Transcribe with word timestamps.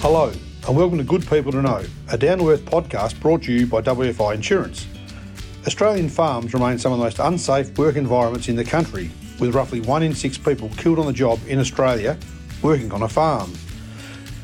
Hello, 0.00 0.30
and 0.68 0.76
welcome 0.76 0.96
to 0.98 1.02
Good 1.02 1.26
People 1.26 1.50
to 1.50 1.60
Know, 1.60 1.84
a 2.12 2.16
down 2.16 2.38
to 2.38 2.50
earth 2.50 2.64
podcast 2.64 3.18
brought 3.18 3.42
to 3.42 3.52
you 3.52 3.66
by 3.66 3.82
WFI 3.82 4.36
Insurance. 4.36 4.86
Australian 5.66 6.08
farms 6.08 6.54
remain 6.54 6.78
some 6.78 6.92
of 6.92 6.98
the 6.98 7.04
most 7.04 7.18
unsafe 7.18 7.76
work 7.76 7.96
environments 7.96 8.48
in 8.48 8.54
the 8.54 8.64
country, 8.64 9.10
with 9.40 9.56
roughly 9.56 9.80
one 9.80 10.04
in 10.04 10.14
six 10.14 10.38
people 10.38 10.70
killed 10.76 11.00
on 11.00 11.06
the 11.06 11.12
job 11.12 11.40
in 11.48 11.58
Australia 11.58 12.16
working 12.62 12.92
on 12.92 13.02
a 13.02 13.08
farm. 13.08 13.52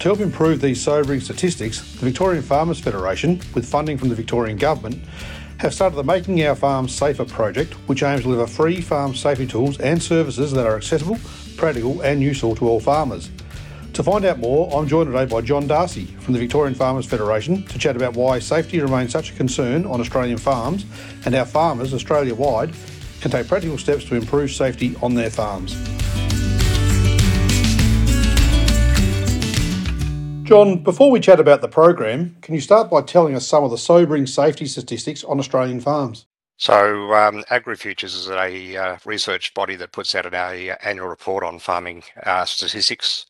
To 0.01 0.09
help 0.09 0.19
improve 0.19 0.61
these 0.61 0.83
sobering 0.83 1.21
statistics, 1.21 1.81
the 2.01 2.07
Victorian 2.07 2.43
Farmers 2.43 2.81
Federation, 2.81 3.41
with 3.55 3.65
funding 3.65 3.97
from 3.97 4.09
the 4.09 4.17
Victorian 4.17 4.57
Government, 4.57 5.05
have 5.59 5.73
started 5.73 5.95
the 5.95 6.03
Making 6.03 6.45
Our 6.45 6.57
Farms 6.57 6.93
Safer 6.93 7.27
project, 7.27 7.75
which 7.87 8.03
aims 8.03 8.23
to 8.23 8.25
deliver 8.25 8.49
free 8.49 8.81
farm 8.81 9.15
safety 9.15 9.47
tools 9.47 9.79
and 9.79 10.03
services 10.03 10.51
that 10.51 10.67
are 10.67 10.75
accessible, 10.75 11.17
practical, 11.57 12.01
and 12.01 12.21
useful 12.21 12.57
to 12.57 12.67
all 12.69 12.81
farmers. 12.81 13.31
To 13.95 14.03
find 14.03 14.25
out 14.25 14.41
more, 14.41 14.69
I'm 14.77 14.89
joined 14.89 15.13
today 15.13 15.25
by 15.25 15.41
John 15.41 15.69
Darcy 15.69 16.07
from 16.07 16.35
the 16.35 16.41
Victorian 16.41 16.75
Farmers 16.75 17.07
Federation 17.07 17.63
to 17.67 17.79
chat 17.79 17.95
about 17.95 18.15
why 18.15 18.41
safety 18.41 18.81
remains 18.81 19.13
such 19.13 19.31
a 19.31 19.35
concern 19.35 19.87
on 19.87 20.01
Australian 20.01 20.37
farms 20.37 20.85
and 21.25 21.33
how 21.33 21.45
farmers 21.45 21.95
Australia 21.95 22.35
wide 22.35 22.75
can 23.21 23.31
take 23.31 23.47
practical 23.47 23.79
steps 23.79 24.05
to 24.07 24.17
improve 24.17 24.51
safety 24.51 24.97
on 25.01 25.15
their 25.15 25.31
farms. 25.31 25.75
John, 30.43 30.83
before 30.83 31.13
we 31.13 31.21
chat 31.21 31.39
about 31.39 31.61
the 31.61 31.69
program, 31.69 32.37
can 32.43 32.57
you 32.57 32.61
start 32.61 32.91
by 32.91 33.01
telling 33.01 33.37
us 33.37 33.47
some 33.47 33.63
of 33.63 33.71
the 33.71 33.79
sobering 33.79 34.27
safety 34.27 34.67
statistics 34.67 35.23
on 35.23 35.39
Australian 35.39 35.79
farms? 35.79 36.27
So, 36.57 37.15
um, 37.15 37.45
AgriFutures 37.45 38.05
is 38.17 38.29
a 38.29 38.77
uh, 38.77 38.99
research 39.05 39.55
body 39.55 39.77
that 39.77 39.93
puts 39.93 40.17
out 40.17 40.27
an 40.27 40.35
annual 40.83 41.07
report 41.07 41.45
on 41.45 41.61
farming 41.61 42.03
uh, 42.25 42.45
statistics. 42.45 43.27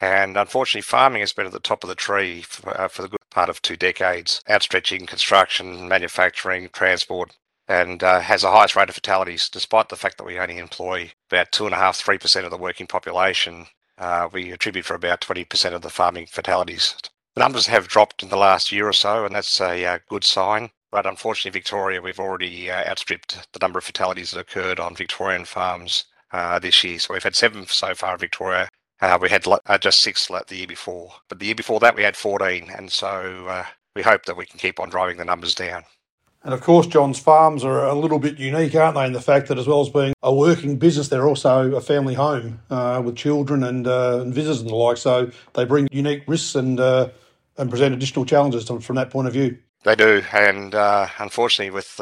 And 0.00 0.36
unfortunately, 0.36 0.82
farming 0.82 1.20
has 1.20 1.32
been 1.32 1.46
at 1.46 1.52
the 1.52 1.60
top 1.60 1.82
of 1.82 1.88
the 1.88 1.94
tree 1.94 2.42
for, 2.42 2.80
uh, 2.80 2.88
for 2.88 3.02
the 3.02 3.08
good 3.08 3.18
part 3.30 3.48
of 3.48 3.60
two 3.60 3.76
decades, 3.76 4.40
outstretching 4.48 5.06
construction, 5.06 5.88
manufacturing, 5.88 6.68
transport, 6.72 7.36
and 7.66 8.02
uh, 8.02 8.20
has 8.20 8.42
the 8.42 8.50
highest 8.50 8.76
rate 8.76 8.88
of 8.88 8.94
fatalities, 8.94 9.48
despite 9.48 9.88
the 9.88 9.96
fact 9.96 10.16
that 10.18 10.24
we 10.24 10.38
only 10.38 10.58
employ 10.58 11.12
about 11.30 11.52
two 11.52 11.66
and 11.66 11.74
a 11.74 11.78
half, 11.78 11.96
three 11.96 12.18
percent 12.18 12.44
of 12.44 12.50
the 12.50 12.56
working 12.56 12.86
population. 12.86 13.66
Uh, 13.98 14.28
we 14.32 14.52
attribute 14.52 14.84
for 14.84 14.94
about 14.94 15.20
20% 15.20 15.74
of 15.74 15.82
the 15.82 15.90
farming 15.90 16.26
fatalities. 16.26 16.94
The 17.34 17.40
numbers 17.40 17.66
have 17.66 17.88
dropped 17.88 18.22
in 18.22 18.28
the 18.28 18.36
last 18.36 18.70
year 18.70 18.88
or 18.88 18.92
so, 18.92 19.24
and 19.24 19.34
that's 19.34 19.60
a 19.60 19.84
uh, 19.84 19.98
good 20.08 20.22
sign. 20.22 20.70
But 20.90 21.04
unfortunately, 21.04 21.58
Victoria, 21.58 22.00
we've 22.00 22.20
already 22.20 22.70
uh, 22.70 22.88
outstripped 22.88 23.52
the 23.52 23.58
number 23.60 23.78
of 23.78 23.84
fatalities 23.84 24.30
that 24.30 24.40
occurred 24.40 24.80
on 24.80 24.94
Victorian 24.94 25.44
farms 25.44 26.04
uh, 26.32 26.58
this 26.58 26.82
year. 26.82 26.98
So 26.98 27.14
we've 27.14 27.22
had 27.22 27.36
seven 27.36 27.66
so 27.66 27.94
far 27.94 28.14
in 28.14 28.18
Victoria, 28.18 28.67
uh, 29.00 29.18
we 29.20 29.28
had 29.28 29.46
uh, 29.46 29.78
just 29.78 30.00
six 30.00 30.26
the 30.26 30.56
year 30.56 30.66
before, 30.66 31.12
but 31.28 31.38
the 31.38 31.46
year 31.46 31.54
before 31.54 31.80
that 31.80 31.96
we 31.96 32.02
had 32.02 32.16
14, 32.16 32.70
and 32.76 32.90
so 32.90 33.46
uh, 33.48 33.64
we 33.94 34.02
hope 34.02 34.24
that 34.26 34.36
we 34.36 34.46
can 34.46 34.58
keep 34.58 34.80
on 34.80 34.90
driving 34.90 35.16
the 35.16 35.24
numbers 35.24 35.54
down. 35.54 35.84
And 36.44 36.54
of 36.54 36.60
course, 36.60 36.86
John's 36.86 37.18
farms 37.18 37.64
are 37.64 37.84
a 37.84 37.94
little 37.94 38.18
bit 38.18 38.38
unique, 38.38 38.74
aren't 38.74 38.94
they, 38.94 39.06
in 39.06 39.12
the 39.12 39.20
fact 39.20 39.48
that 39.48 39.58
as 39.58 39.66
well 39.66 39.80
as 39.80 39.88
being 39.88 40.14
a 40.22 40.32
working 40.32 40.78
business, 40.78 41.08
they're 41.08 41.26
also 41.26 41.74
a 41.74 41.80
family 41.80 42.14
home 42.14 42.60
uh, 42.70 43.02
with 43.04 43.16
children 43.16 43.64
and, 43.64 43.86
uh, 43.86 44.20
and, 44.22 44.32
visitors 44.32 44.60
and 44.60 44.70
the 44.70 44.74
like. 44.74 44.96
So 44.96 45.30
they 45.54 45.64
bring 45.64 45.88
unique 45.90 46.22
risks 46.26 46.54
and 46.54 46.78
uh, 46.78 47.08
and 47.56 47.68
present 47.68 47.92
additional 47.92 48.24
challenges 48.24 48.64
to, 48.66 48.78
from 48.78 48.94
that 48.96 49.10
point 49.10 49.26
of 49.26 49.32
view. 49.32 49.58
They 49.82 49.96
do, 49.96 50.22
and 50.32 50.74
unfortunately, 51.18 51.70
with 51.70 52.00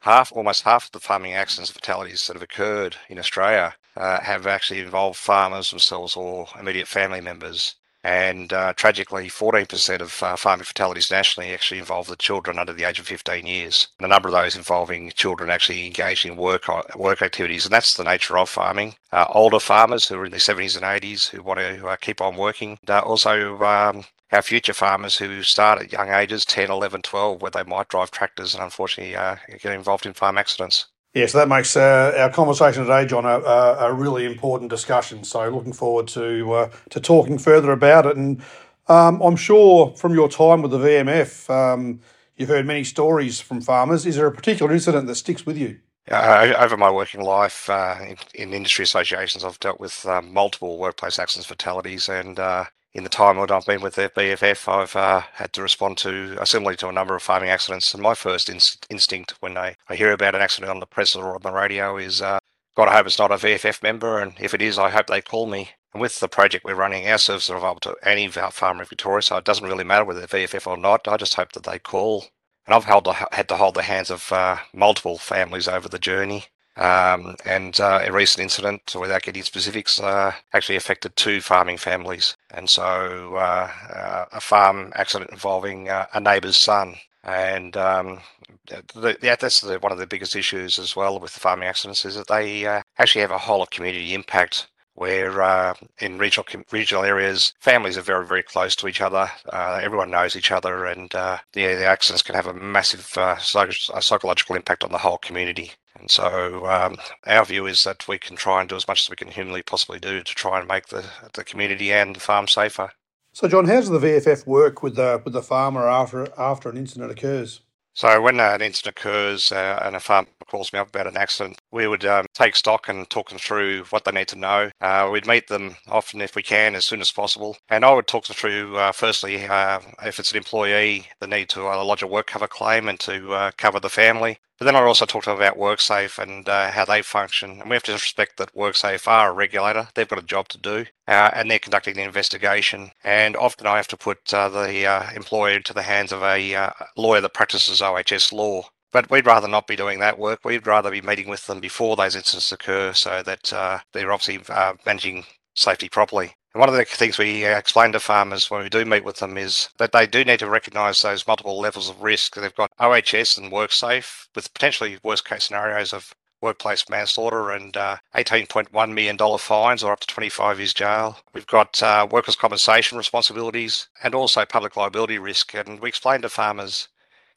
half, 0.00 0.32
almost 0.32 0.62
half 0.64 0.86
of 0.86 0.92
the 0.92 1.00
farming 1.00 1.32
accidents 1.32 1.70
and 1.70 1.74
fatalities 1.74 2.26
that 2.26 2.34
have 2.34 2.42
occurred 2.42 2.96
in 3.08 3.18
Australia 3.18 3.74
uh, 3.96 4.20
have 4.20 4.46
actually 4.46 4.80
involved 4.80 5.18
farmers 5.18 5.70
themselves 5.70 6.16
or 6.16 6.48
immediate 6.58 6.88
family 6.88 7.20
members. 7.20 7.76
And 8.04 8.52
uh, 8.52 8.72
tragically, 8.72 9.28
14% 9.28 10.00
of 10.00 10.22
uh, 10.24 10.34
farming 10.34 10.64
fatalities 10.64 11.10
nationally 11.10 11.54
actually 11.54 11.78
involve 11.78 12.08
the 12.08 12.16
children 12.16 12.58
under 12.58 12.72
the 12.72 12.82
age 12.82 12.98
of 12.98 13.06
15 13.06 13.46
years. 13.46 13.88
And 13.98 14.06
a 14.06 14.08
number 14.08 14.28
of 14.28 14.34
those 14.34 14.56
involving 14.56 15.12
children 15.12 15.50
actually 15.50 15.86
engaged 15.86 16.26
in 16.26 16.36
work 16.36 16.68
uh, 16.68 16.82
work 16.96 17.22
activities. 17.22 17.64
And 17.64 17.72
that's 17.72 17.94
the 17.94 18.02
nature 18.02 18.36
of 18.36 18.48
farming. 18.48 18.96
Uh, 19.12 19.26
older 19.28 19.60
farmers 19.60 20.08
who 20.08 20.16
are 20.16 20.24
in 20.24 20.32
their 20.32 20.40
70s 20.40 20.74
and 20.74 20.84
80s 20.84 21.28
who 21.28 21.42
want 21.42 21.60
to 21.60 21.86
uh, 21.86 21.96
keep 21.96 22.20
on 22.20 22.36
working. 22.36 22.78
also, 22.88 23.62
um, 23.62 24.04
our 24.32 24.42
future 24.42 24.72
farmers 24.72 25.18
who 25.18 25.42
start 25.44 25.80
at 25.80 25.92
young 25.92 26.08
ages 26.08 26.44
10, 26.44 26.70
11, 26.70 27.02
12, 27.02 27.40
where 27.40 27.50
they 27.52 27.62
might 27.62 27.88
drive 27.88 28.10
tractors 28.10 28.54
and 28.54 28.64
unfortunately 28.64 29.12
get 29.12 29.72
involved 29.72 30.06
in 30.06 30.14
farm 30.14 30.38
accidents. 30.38 30.86
Yeah, 31.14 31.26
so 31.26 31.38
that 31.38 31.48
makes 31.48 31.76
uh, 31.76 32.14
our 32.16 32.30
conversation 32.30 32.84
today, 32.84 33.04
John, 33.04 33.26
a, 33.26 33.38
a, 33.40 33.92
really 33.92 34.24
important 34.24 34.70
discussion. 34.70 35.24
So 35.24 35.46
looking 35.50 35.74
forward 35.74 36.08
to 36.08 36.52
uh, 36.52 36.70
to 36.88 37.00
talking 37.00 37.36
further 37.36 37.70
about 37.70 38.06
it. 38.06 38.16
And 38.16 38.40
um, 38.88 39.20
I'm 39.20 39.36
sure 39.36 39.94
from 39.94 40.14
your 40.14 40.30
time 40.30 40.62
with 40.62 40.70
the 40.70 40.78
VFF, 40.78 41.50
um, 41.50 42.00
you've 42.36 42.48
heard 42.48 42.64
many 42.64 42.82
stories 42.82 43.40
from 43.40 43.60
farmers. 43.60 44.06
Is 44.06 44.16
there 44.16 44.26
a 44.26 44.32
particular 44.32 44.72
incident 44.72 45.06
that 45.06 45.16
sticks 45.16 45.44
with 45.44 45.58
you? 45.58 45.80
Uh, 46.10 46.54
over 46.58 46.78
my 46.78 46.90
working 46.90 47.22
life 47.22 47.68
uh, 47.68 47.96
in, 48.00 48.16
in, 48.34 48.54
industry 48.54 48.82
associations, 48.82 49.44
I've 49.44 49.60
dealt 49.60 49.78
with 49.78 50.04
um, 50.06 50.32
multiple 50.32 50.78
workplace 50.78 51.18
accidents, 51.18 51.46
fatalities, 51.46 52.08
and 52.08 52.40
uh, 52.40 52.64
in 52.94 53.04
the 53.04 53.10
time 53.10 53.38
that 53.38 53.50
I've 53.50 53.64
been 53.64 53.80
with 53.80 53.94
the 53.94 54.10
VFF, 54.10 54.68
I've 54.68 54.96
uh, 54.96 55.22
had 55.34 55.52
to 55.54 55.62
respond 55.62 55.96
to 55.98 56.36
uh, 56.38 56.44
similarly 56.44 56.76
to 56.78 56.88
a 56.88 56.92
number 56.92 57.16
of 57.16 57.22
farming 57.22 57.48
accidents. 57.48 57.94
And 57.94 58.02
my 58.02 58.14
first 58.14 58.50
instinct 58.90 59.34
when 59.40 59.56
I, 59.56 59.76
I 59.88 59.96
hear 59.96 60.12
about 60.12 60.34
an 60.34 60.42
accident 60.42 60.70
on 60.70 60.80
the 60.80 60.86
press 60.86 61.16
or 61.16 61.34
on 61.34 61.42
the 61.42 61.52
radio 61.52 61.96
is, 61.96 62.20
uh, 62.20 62.38
God, 62.76 62.88
I 62.88 62.94
hope 62.94 63.06
it's 63.06 63.18
not 63.18 63.32
a 63.32 63.36
VFF 63.36 63.82
member. 63.82 64.18
And 64.18 64.34
if 64.38 64.52
it 64.52 64.60
is, 64.60 64.78
I 64.78 64.90
hope 64.90 65.06
they 65.06 65.22
call 65.22 65.46
me. 65.46 65.70
And 65.94 66.00
with 66.00 66.20
the 66.20 66.28
project 66.28 66.64
we're 66.64 66.74
running, 66.74 67.08
our 67.08 67.18
services 67.18 67.50
are 67.50 67.56
available 67.56 67.80
to 67.80 67.96
any 68.02 68.28
farmer 68.28 68.82
in 68.82 68.88
Victoria, 68.88 69.22
so 69.22 69.36
it 69.36 69.44
doesn't 69.44 69.66
really 69.66 69.84
matter 69.84 70.04
whether 70.04 70.24
they're 70.24 70.46
VFF 70.46 70.66
or 70.66 70.76
not. 70.76 71.06
I 71.06 71.16
just 71.16 71.34
hope 71.34 71.52
that 71.52 71.64
they 71.64 71.78
call. 71.78 72.26
And 72.66 72.74
I've 72.74 72.84
held, 72.84 73.08
had 73.32 73.48
to 73.48 73.56
hold 73.56 73.74
the 73.74 73.82
hands 73.82 74.10
of 74.10 74.32
uh, 74.32 74.58
multiple 74.72 75.18
families 75.18 75.68
over 75.68 75.88
the 75.88 75.98
journey. 75.98 76.46
Um, 76.76 77.36
and 77.44 77.78
uh, 77.80 78.00
a 78.02 78.12
recent 78.12 78.42
incident, 78.42 78.94
without 78.98 79.22
getting 79.22 79.42
specifics, 79.42 80.00
uh, 80.00 80.32
actually 80.54 80.76
affected 80.76 81.14
two 81.16 81.40
farming 81.40 81.76
families. 81.76 82.34
And 82.50 82.68
so 82.68 83.36
uh, 83.36 83.70
uh 83.94 84.24
a 84.32 84.40
farm 84.40 84.92
accident 84.96 85.30
involving 85.30 85.88
uh, 85.90 86.06
a 86.14 86.20
neighbour's 86.20 86.56
son. 86.56 86.96
And 87.24 87.76
um, 87.76 88.20
the, 88.66 89.16
that's 89.20 89.60
the, 89.60 89.78
one 89.78 89.92
of 89.92 89.98
the 89.98 90.06
biggest 90.06 90.34
issues 90.34 90.78
as 90.78 90.96
well 90.96 91.20
with 91.20 91.34
the 91.34 91.40
farming 91.40 91.68
accidents 91.68 92.04
is 92.04 92.16
that 92.16 92.28
they 92.28 92.66
uh, 92.66 92.82
actually 92.98 93.22
have 93.22 93.30
a 93.30 93.38
whole 93.38 93.62
of 93.62 93.70
community 93.70 94.14
impact 94.14 94.68
where 94.94 95.42
uh, 95.42 95.74
in 95.98 96.18
regional 96.18 96.46
regional 96.70 97.04
areas, 97.04 97.54
families 97.60 97.98
are 97.98 98.02
very 98.02 98.26
very 98.26 98.42
close 98.42 98.76
to 98.76 98.88
each 98.88 99.00
other. 99.00 99.30
Uh, 99.52 99.80
everyone 99.82 100.10
knows 100.10 100.36
each 100.36 100.50
other, 100.50 100.86
and 100.86 101.14
uh, 101.14 101.38
yeah, 101.54 101.74
the 101.74 101.86
accidents 101.86 102.22
can 102.22 102.34
have 102.34 102.46
a 102.46 102.54
massive 102.54 103.06
psych- 103.40 103.72
psychological 104.00 104.56
impact 104.56 104.84
on 104.84 104.92
the 104.92 104.98
whole 104.98 105.18
community. 105.18 105.72
And 105.98 106.10
so 106.10 106.66
um, 106.66 106.96
our 107.26 107.44
view 107.44 107.66
is 107.66 107.84
that 107.84 108.08
we 108.08 108.18
can 108.18 108.36
try 108.36 108.60
and 108.60 108.68
do 108.68 108.76
as 108.76 108.88
much 108.88 109.02
as 109.02 109.10
we 109.10 109.16
can 109.16 109.28
humanly 109.28 109.62
possibly 109.62 109.98
do 110.00 110.22
to 110.22 110.34
try 110.34 110.58
and 110.58 110.66
make 110.68 110.88
the, 110.88 111.04
the 111.34 111.44
community 111.44 111.92
and 111.92 112.16
the 112.16 112.20
farm 112.20 112.48
safer. 112.48 112.90
So, 113.32 113.48
John, 113.48 113.66
how 113.66 113.76
does 113.76 113.88
the 113.88 113.98
VFF 113.98 114.46
work 114.46 114.82
with 114.82 114.96
the 114.96 115.22
with 115.24 115.34
the 115.34 115.42
farmer 115.42 115.88
after 115.88 116.28
after 116.38 116.68
an 116.68 116.76
incident 116.76 117.10
occurs? 117.12 117.60
So, 117.94 118.20
when 118.22 118.40
uh, 118.40 118.52
an 118.54 118.62
incident 118.62 118.96
occurs 118.98 119.52
uh, 119.52 119.80
and 119.82 119.96
a 119.96 120.00
farmer 120.00 120.28
calls 120.46 120.72
me 120.72 120.78
up 120.78 120.88
about 120.88 121.06
an 121.06 121.16
accident, 121.16 121.58
we 121.70 121.86
would 121.86 122.04
um, 122.04 122.26
take 122.34 122.56
stock 122.56 122.88
and 122.88 123.08
talk 123.10 123.28
them 123.30 123.38
through 123.38 123.84
what 123.84 124.04
they 124.04 124.12
need 124.12 124.28
to 124.28 124.38
know. 124.38 124.70
Uh, 124.80 125.08
we'd 125.12 125.26
meet 125.26 125.48
them 125.48 125.76
often, 125.88 126.20
if 126.22 126.34
we 126.34 126.42
can, 126.42 126.74
as 126.74 126.84
soon 126.86 127.00
as 127.00 127.10
possible. 127.10 127.56
And 127.68 127.84
I 127.84 127.92
would 127.92 128.06
talk 128.06 128.26
them 128.26 128.34
through, 128.36 128.76
uh, 128.76 128.92
firstly, 128.92 129.46
uh, 129.46 129.80
if 130.04 130.18
it's 130.18 130.30
an 130.32 130.38
employee, 130.38 131.08
the 131.20 131.26
need 131.26 131.48
to 131.50 131.68
uh, 131.68 131.84
lodge 131.84 132.02
a 132.02 132.06
work 132.06 132.26
cover 132.28 132.48
claim 132.48 132.88
and 132.88 132.98
to 133.00 133.50
cover 133.58 133.80
the 133.80 133.90
family. 133.90 134.38
But 134.58 134.66
then 134.66 134.76
I 134.76 134.82
also 134.82 135.06
talk 135.06 135.24
to 135.24 135.30
them 135.30 135.38
about 135.38 135.58
WorkSafe 135.58 136.18
and 136.18 136.48
uh, 136.48 136.70
how 136.70 136.84
they 136.84 137.02
function. 137.02 137.60
And 137.60 137.70
we 137.70 137.74
have 137.74 137.82
to 137.84 137.92
respect 137.92 138.36
that 138.36 138.54
WorkSafe 138.54 139.08
are 139.08 139.30
a 139.30 139.34
regulator. 139.34 139.88
They've 139.94 140.08
got 140.08 140.18
a 140.18 140.26
job 140.26 140.48
to 140.48 140.58
do 140.58 140.86
uh, 141.08 141.30
and 141.34 141.50
they're 141.50 141.58
conducting 141.58 141.94
the 141.94 142.02
investigation. 142.02 142.92
And 143.02 143.36
often 143.36 143.66
I 143.66 143.76
have 143.76 143.88
to 143.88 143.96
put 143.96 144.32
uh, 144.32 144.48
the 144.48 144.86
uh, 144.86 145.10
employer 145.14 145.56
into 145.56 145.74
the 145.74 145.82
hands 145.82 146.12
of 146.12 146.22
a 146.22 146.54
uh, 146.54 146.70
lawyer 146.96 147.20
that 147.20 147.34
practices 147.34 147.82
OHS 147.82 148.32
law. 148.32 148.68
But 148.92 149.10
we'd 149.10 149.26
rather 149.26 149.48
not 149.48 149.66
be 149.66 149.74
doing 149.74 150.00
that 150.00 150.18
work. 150.18 150.40
We'd 150.44 150.66
rather 150.66 150.90
be 150.90 151.00
meeting 151.00 151.28
with 151.28 151.46
them 151.46 151.60
before 151.60 151.96
those 151.96 152.14
incidents 152.14 152.52
occur 152.52 152.92
so 152.92 153.22
that 153.22 153.52
uh, 153.52 153.78
they're 153.92 154.12
obviously 154.12 154.44
managing 154.84 155.24
safety 155.54 155.88
properly. 155.88 156.34
And 156.54 156.60
one 156.60 156.68
of 156.68 156.74
the 156.74 156.84
things 156.84 157.18
we 157.18 157.46
uh, 157.46 157.56
explain 157.56 157.92
to 157.92 158.00
farmers 158.00 158.50
when 158.50 158.62
we 158.62 158.68
do 158.68 158.84
meet 158.84 159.04
with 159.04 159.16
them 159.16 159.38
is 159.38 159.70
that 159.78 159.92
they 159.92 160.06
do 160.06 160.24
need 160.24 160.40
to 160.40 160.50
recognise 160.50 161.00
those 161.00 161.26
multiple 161.26 161.58
levels 161.58 161.88
of 161.88 162.02
risk. 162.02 162.34
They've 162.34 162.54
got 162.54 162.72
OHS 162.78 163.38
and 163.38 163.50
WorkSafe 163.50 164.28
with 164.34 164.52
potentially 164.52 164.98
worst 165.02 165.24
case 165.24 165.44
scenarios 165.44 165.92
of 165.92 166.14
workplace 166.42 166.88
manslaughter 166.90 167.52
and 167.52 167.76
uh, 167.76 167.96
$18.1 168.14 168.92
million 168.92 169.38
fines 169.38 169.82
or 169.82 169.92
up 169.92 170.00
to 170.00 170.06
25 170.06 170.58
years 170.58 170.74
jail. 170.74 171.18
We've 171.32 171.46
got 171.46 171.82
uh, 171.82 172.06
workers' 172.10 172.36
compensation 172.36 172.98
responsibilities 172.98 173.88
and 174.02 174.14
also 174.14 174.44
public 174.44 174.76
liability 174.76 175.18
risk. 175.18 175.54
And 175.54 175.80
we 175.80 175.88
explain 175.88 176.20
to 176.22 176.28
farmers 176.28 176.88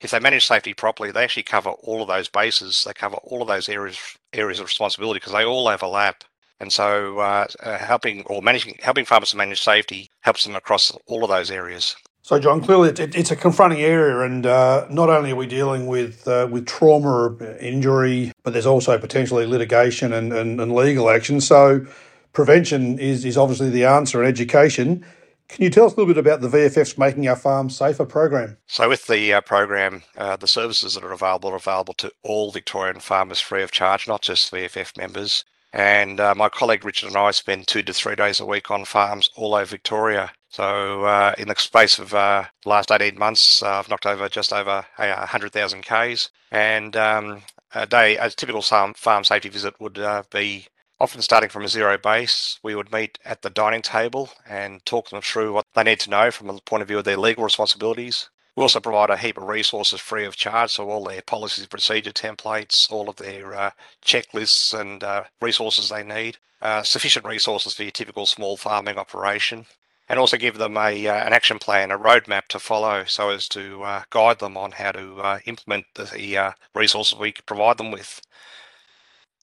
if 0.02 0.12
they 0.12 0.20
manage 0.20 0.46
safety 0.46 0.74
properly, 0.74 1.12
they 1.12 1.24
actually 1.24 1.44
cover 1.44 1.70
all 1.70 2.02
of 2.02 2.10
those 2.10 2.28
bases. 2.28 2.84
They 2.84 2.94
cover 2.94 3.16
all 3.24 3.42
of 3.42 3.48
those 3.48 3.70
areas 3.70 3.98
areas 4.34 4.60
of 4.60 4.66
responsibility 4.66 5.20
because 5.20 5.32
they 5.32 5.46
all 5.46 5.70
overlap. 5.70 6.26
And 6.60 6.72
so, 6.72 7.20
uh, 7.20 7.48
uh, 7.62 7.78
helping 7.78 8.24
or 8.24 8.42
managing, 8.42 8.78
helping 8.82 9.06
farmers 9.06 9.32
to 9.32 9.38
manage 9.38 9.62
safety 9.62 10.10
helps 10.22 10.46
them 10.46 10.56
across 10.56 10.92
all 11.08 11.24
of 11.24 11.30
those 11.30 11.52
areas. 11.52 11.96
So, 12.26 12.40
John, 12.40 12.60
clearly 12.60 12.90
it, 12.90 13.16
it's 13.16 13.30
a 13.30 13.36
confronting 13.36 13.82
area, 13.82 14.22
and 14.22 14.48
uh, 14.48 14.88
not 14.90 15.10
only 15.10 15.32
are 15.32 15.36
we 15.36 15.46
dealing 15.46 15.86
with 15.86 16.28
uh, 16.28 16.48
with 16.50 16.66
trauma 16.66 17.08
or 17.08 17.58
injury, 17.58 18.32
but 18.42 18.54
there's 18.54 18.66
also 18.66 18.98
potentially 18.98 19.46
litigation 19.46 20.12
and, 20.12 20.34
and, 20.34 20.60
and, 20.60 20.74
legal 20.74 21.12
action. 21.12 21.40
So, 21.40 21.86
prevention 22.34 22.98
is, 22.98 23.26
is 23.26 23.38
obviously 23.38 23.70
the 23.70 23.86
answer, 23.86 24.24
and 24.24 24.28
education. 24.28 25.06
Can 25.50 25.64
you 25.64 25.70
tell 25.70 25.86
us 25.86 25.94
a 25.94 25.98
little 25.98 26.12
bit 26.12 26.18
about 26.18 26.42
the 26.42 26.48
VFF's 26.48 26.98
Making 26.98 27.28
Our 27.28 27.36
Farms 27.36 27.78
Safer 27.78 28.06
program? 28.06 28.58
So, 28.66 28.90
with 28.90 29.06
the 29.06 29.34
uh, 29.34 29.42
program, 29.42 30.02
uh, 30.18 30.36
the 30.36 30.48
services 30.48 30.96
that 30.96 31.04
are 31.04 31.12
available 31.12 31.52
are 31.52 31.56
available 31.56 31.94
to 31.96 32.12
all 32.24 32.52
Victorian 32.52 33.02
farmers 33.02 33.40
free 33.40 33.62
of 33.62 33.70
charge, 33.70 34.08
not 34.08 34.24
just 34.24 34.52
VFF 34.52 34.98
members. 34.98 35.46
And 35.76 36.22
uh, 36.22 36.34
my 36.36 36.48
colleague 36.48 36.86
Richard 36.86 37.08
and 37.08 37.18
I 37.18 37.32
spend 37.32 37.68
two 37.68 37.84
to 37.84 37.92
three 37.92 38.16
days 38.16 38.40
a 38.40 38.46
week 38.46 38.72
on 38.72 38.86
farms 38.86 39.30
all 39.36 39.54
over 39.54 39.66
Victoria. 39.66 40.32
So 40.48 41.04
uh, 41.04 41.36
in 41.38 41.50
the 41.50 41.56
space 41.58 42.00
of 42.00 42.14
uh, 42.14 42.46
the 42.64 42.70
last 42.70 42.94
18 42.94 43.20
months, 43.20 43.62
uh, 43.62 43.80
I've 43.80 43.90
knocked 43.90 44.06
over 44.06 44.30
just 44.30 44.54
over 44.54 44.86
100,000 44.96 45.84
Ks. 45.84 46.30
And 46.50 46.96
um, 46.96 47.42
a 47.74 47.86
day, 47.86 48.16
a 48.16 48.30
typical 48.30 48.62
farm, 48.62 49.26
safety 49.26 49.50
visit 49.50 49.74
would 49.82 50.00
uh, 50.00 50.24
be 50.32 50.68
often 51.02 51.22
starting 51.22 51.50
from 51.50 51.66
a 51.66 51.68
zero 51.68 51.98
base. 51.98 52.58
We 52.64 52.74
would 52.76 52.94
meet 52.94 53.20
at 53.26 53.42
the 53.42 53.50
dining 53.50 53.82
table 53.82 54.30
and 54.48 54.86
talk 54.86 55.10
them 55.10 55.20
through 55.20 55.52
what 55.52 55.66
they 55.74 55.84
need 55.84 56.00
to 56.02 56.10
know 56.10 56.32
from 56.32 56.48
the 56.48 56.58
point 56.66 56.84
of 56.84 56.88
view 56.88 57.00
of 57.00 57.04
their 57.04 57.18
legal 57.18 57.44
responsibilities. 57.44 58.30
We 58.56 58.62
also 58.62 58.80
provide 58.80 59.10
a 59.10 59.18
heap 59.18 59.38
of 59.38 59.48
resources 59.48 60.00
free 60.00 60.26
of 60.26 60.38
charge, 60.38 60.72
so 60.72 60.90
all 60.90 61.04
their 61.04 61.22
policies, 61.22 61.66
procedure 61.68 62.14
templates, 62.14 62.90
all 62.92 63.10
of 63.10 63.18
their 63.18 63.54
uh, 63.54 63.72
checklists 64.04 64.80
and 64.80 65.04
uh, 65.04 65.26
resources 65.42 65.90
they 65.90 66.04
need, 66.04 66.38
uh, 66.62 66.82
sufficient 66.84 67.26
resources 67.26 67.74
for 67.74 67.84
your 67.84 67.92
typical 67.92 68.26
small 68.26 68.56
farming 68.56 68.98
operation, 68.98 69.66
and 70.08 70.20
also 70.20 70.38
give 70.38 70.58
them 70.58 70.78
a 70.78 71.08
uh, 71.08 71.26
an 71.26 71.34
action 71.34 71.60
plan, 71.60 71.92
a 71.92 72.00
roadmap 72.00 72.48
to 72.48 72.60
follow, 72.60 73.04
so 73.04 73.30
as 73.30 73.50
to 73.50 73.84
uh, 73.84 74.04
guide 74.10 74.40
them 74.40 74.56
on 74.56 74.72
how 74.72 74.94
to 74.94 75.18
uh, 75.18 75.40
implement 75.46 75.86
the 75.96 76.54
resources 76.74 77.20
we 77.20 77.34
provide 77.46 77.78
them 77.78 77.92
with. 77.92 78.22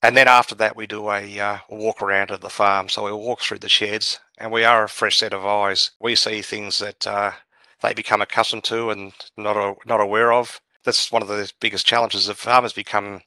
And 0.03 0.17
then 0.17 0.27
after 0.27 0.53
that, 0.55 0.75
we 0.75 0.85
do 0.85 1.09
a, 1.09 1.39
uh, 1.39 1.57
walk 1.69 2.01
around 2.01 2.29
of 2.29 2.41
the 2.41 2.49
farm. 2.49 2.89
So 2.89 3.05
we 3.05 3.13
walk 3.13 3.39
through 3.39 3.59
the 3.59 3.69
sheds, 3.69 4.19
and 4.37 4.51
we 4.51 4.65
are 4.65 4.83
a 4.83 4.89
fresh 4.89 5.19
set 5.19 5.33
of 5.33 5.45
eyes. 5.45 5.91
We 5.97 6.15
see 6.15 6.41
things 6.41 6.79
that 6.79 7.07
uh, 7.07 7.31
they 7.83 7.93
become 7.93 8.21
accustomed 8.21 8.63
to 8.65 8.89
and 8.89 9.13
not 9.37 9.57
a, 9.57 9.75
not 9.85 10.01
aware 10.01 10.33
of. 10.33 10.59
That's 10.83 11.11
one 11.11 11.21
of 11.21 11.27
the 11.27 11.51
biggest 11.59 11.85
challenges. 11.85 12.27
If 12.27 12.37
farmers 12.37 12.73
become 12.73 13.21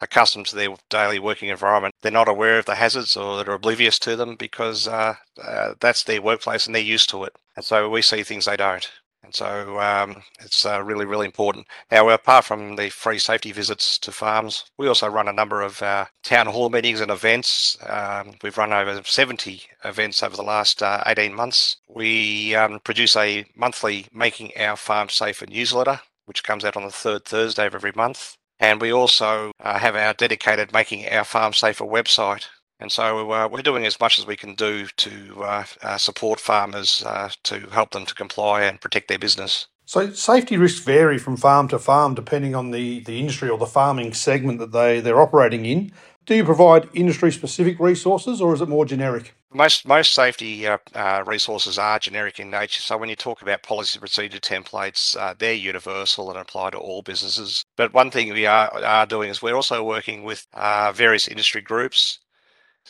accustomed 0.00 0.46
to 0.46 0.56
their 0.56 0.70
daily 0.88 1.18
working 1.18 1.48
environment, 1.48 1.94
they're 2.00 2.12
not 2.12 2.28
aware 2.28 2.58
of 2.58 2.66
the 2.66 2.76
hazards 2.76 3.16
or 3.16 3.42
they're 3.42 3.54
oblivious 3.54 3.98
to 4.00 4.16
them 4.16 4.36
because 4.36 4.88
uh, 4.88 5.14
uh, 5.42 5.74
that's 5.80 6.04
their 6.04 6.22
workplace 6.22 6.66
and 6.66 6.74
they're 6.74 6.82
used 6.82 7.10
to 7.10 7.24
it. 7.24 7.34
And 7.56 7.64
so 7.64 7.90
we 7.90 8.02
see 8.02 8.22
things 8.22 8.46
they 8.46 8.56
don't. 8.56 8.90
And 9.26 9.34
so 9.34 9.80
um, 9.80 10.22
it's 10.38 10.64
uh, 10.64 10.80
really, 10.84 11.04
really 11.04 11.26
important. 11.26 11.66
Now, 11.90 12.08
apart 12.10 12.44
from 12.44 12.76
the 12.76 12.90
free 12.90 13.18
safety 13.18 13.50
visits 13.50 13.98
to 13.98 14.12
farms, 14.12 14.64
we 14.78 14.86
also 14.86 15.08
run 15.08 15.26
a 15.26 15.32
number 15.32 15.62
of 15.62 15.82
uh, 15.82 16.06
town 16.22 16.46
hall 16.46 16.70
meetings 16.70 17.00
and 17.00 17.10
events. 17.10 17.76
Um, 17.88 18.34
we've 18.44 18.56
run 18.56 18.72
over 18.72 19.02
70 19.02 19.62
events 19.84 20.22
over 20.22 20.36
the 20.36 20.44
last 20.44 20.80
uh, 20.80 21.02
18 21.06 21.34
months. 21.34 21.76
We 21.88 22.54
um, 22.54 22.78
produce 22.84 23.16
a 23.16 23.44
monthly 23.56 24.06
Making 24.14 24.52
Our 24.56 24.76
Farm 24.76 25.08
Safer 25.08 25.46
newsletter, 25.46 26.00
which 26.26 26.44
comes 26.44 26.64
out 26.64 26.76
on 26.76 26.84
the 26.84 26.90
third 26.92 27.24
Thursday 27.24 27.66
of 27.66 27.74
every 27.74 27.92
month. 27.96 28.36
And 28.60 28.80
we 28.80 28.92
also 28.92 29.50
uh, 29.58 29.80
have 29.80 29.96
our 29.96 30.14
dedicated 30.14 30.72
Making 30.72 31.08
Our 31.08 31.24
Farm 31.24 31.52
Safer 31.52 31.84
website, 31.84 32.46
and 32.78 32.92
so 32.92 33.30
uh, 33.32 33.48
we're 33.50 33.62
doing 33.62 33.86
as 33.86 33.98
much 33.98 34.18
as 34.18 34.26
we 34.26 34.36
can 34.36 34.54
do 34.54 34.86
to 34.96 35.42
uh, 35.42 35.64
uh, 35.82 35.96
support 35.96 36.40
farmers 36.40 37.02
uh, 37.06 37.30
to 37.44 37.60
help 37.70 37.90
them 37.90 38.04
to 38.06 38.14
comply 38.14 38.62
and 38.62 38.80
protect 38.80 39.08
their 39.08 39.18
business. 39.18 39.66
So 39.86 40.12
safety 40.12 40.56
risks 40.56 40.84
vary 40.84 41.16
from 41.16 41.36
farm 41.36 41.68
to 41.68 41.78
farm 41.78 42.14
depending 42.14 42.54
on 42.54 42.72
the, 42.72 43.00
the 43.00 43.20
industry 43.20 43.48
or 43.48 43.56
the 43.56 43.66
farming 43.66 44.14
segment 44.14 44.58
that 44.58 44.72
they, 44.72 45.00
they're 45.00 45.20
operating 45.20 45.64
in. 45.64 45.92
Do 46.26 46.34
you 46.34 46.44
provide 46.44 46.88
industry 46.92 47.30
specific 47.30 47.78
resources 47.78 48.40
or 48.40 48.52
is 48.52 48.60
it 48.60 48.68
more 48.68 48.84
generic? 48.84 49.32
Most 49.54 49.86
most 49.86 50.12
safety 50.12 50.66
uh, 50.66 50.78
uh, 50.92 51.22
resources 51.24 51.78
are 51.78 52.00
generic 52.00 52.40
in 52.40 52.50
nature. 52.50 52.82
So 52.82 52.98
when 52.98 53.08
you 53.08 53.14
talk 53.14 53.42
about 53.42 53.62
policy 53.62 54.00
procedure 54.00 54.40
templates, 54.40 55.16
uh, 55.16 55.34
they're 55.38 55.54
universal 55.54 56.30
and 56.30 56.38
apply 56.38 56.70
to 56.70 56.78
all 56.78 57.02
businesses. 57.02 57.64
But 57.76 57.94
one 57.94 58.10
thing 58.10 58.32
we 58.32 58.44
are, 58.44 58.68
are 58.84 59.06
doing 59.06 59.30
is 59.30 59.40
we're 59.40 59.54
also 59.54 59.84
working 59.84 60.24
with 60.24 60.46
various 60.94 61.28
industry 61.28 61.60
groups 61.60 62.18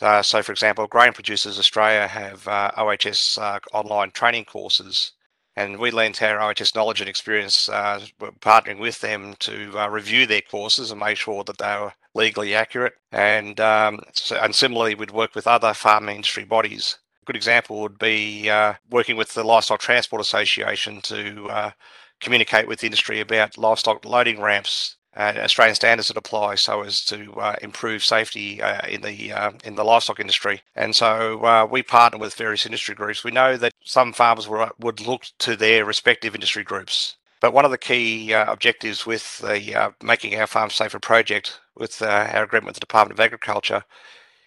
uh, 0.01 0.21
so, 0.21 0.43
for 0.43 0.51
example, 0.51 0.87
Grain 0.87 1.13
Producers 1.13 1.57
Australia 1.57 2.07
have 2.07 2.47
uh, 2.47 2.71
OHS 2.77 3.37
uh, 3.37 3.59
online 3.73 4.11
training 4.11 4.45
courses, 4.45 5.13
and 5.55 5.79
we 5.79 5.89
lent 5.91 6.21
our 6.21 6.39
OHS 6.39 6.75
knowledge 6.75 6.99
and 6.99 7.09
experience 7.09 7.67
uh, 7.69 8.01
partnering 8.39 8.79
with 8.79 9.01
them 9.01 9.35
to 9.39 9.77
uh, 9.79 9.87
review 9.87 10.27
their 10.27 10.41
courses 10.41 10.91
and 10.91 10.99
make 10.99 11.17
sure 11.17 11.43
that 11.43 11.57
they 11.57 11.75
were 11.79 11.93
legally 12.13 12.53
accurate. 12.53 12.93
And 13.11 13.59
um, 13.59 14.01
so, 14.13 14.37
and 14.37 14.53
similarly, 14.53 14.93
we'd 14.93 15.11
work 15.11 15.33
with 15.33 15.47
other 15.47 15.73
farming 15.73 16.17
industry 16.17 16.43
bodies. 16.43 16.97
A 17.23 17.25
good 17.25 17.35
example 17.35 17.81
would 17.81 17.97
be 17.97 18.49
uh, 18.49 18.73
working 18.89 19.17
with 19.17 19.33
the 19.33 19.43
Livestock 19.43 19.79
Transport 19.79 20.21
Association 20.21 21.01
to 21.01 21.73
communicate 22.19 22.67
with 22.67 22.83
industry 22.83 23.19
about 23.19 23.57
livestock 23.57 24.03
loading 24.05 24.41
ramps 24.41 24.96
uh, 25.17 25.33
Australian 25.37 25.75
standards 25.75 26.09
that 26.09 26.17
apply 26.17 26.53
so 26.55 26.83
as 26.83 27.03
to 27.05 27.33
uh, 27.33 27.55
improve 27.61 28.03
safety 28.03 28.61
uh, 28.61 28.87
in 28.87 29.01
the 29.01 29.33
uh, 29.33 29.51
in 29.63 29.75
the 29.75 29.83
livestock 29.83 30.19
industry. 30.19 30.61
And 30.75 30.95
so 30.95 31.43
uh, 31.43 31.67
we 31.69 31.81
partner 31.81 32.19
with 32.19 32.35
various 32.35 32.65
industry 32.65 32.93
groups. 32.93 33.23
We 33.23 33.31
know 33.31 33.57
that 33.57 33.73
some 33.83 34.13
farmers 34.13 34.47
would, 34.47 34.69
would 34.79 35.01
look 35.01 35.23
to 35.39 35.55
their 35.55 35.85
respective 35.85 36.35
industry 36.35 36.63
groups. 36.63 37.17
But 37.41 37.53
one 37.53 37.65
of 37.65 37.71
the 37.71 37.79
key 37.79 38.33
uh, 38.33 38.51
objectives 38.51 39.05
with 39.05 39.39
the 39.39 39.93
Making 40.03 40.39
Our 40.39 40.47
Farm 40.47 40.69
Safer 40.69 40.99
project, 40.99 41.59
with 41.75 42.01
our 42.01 42.43
agreement 42.43 42.67
with 42.67 42.75
the 42.75 42.79
Department 42.79 43.19
of 43.19 43.23
Agriculture, 43.23 43.83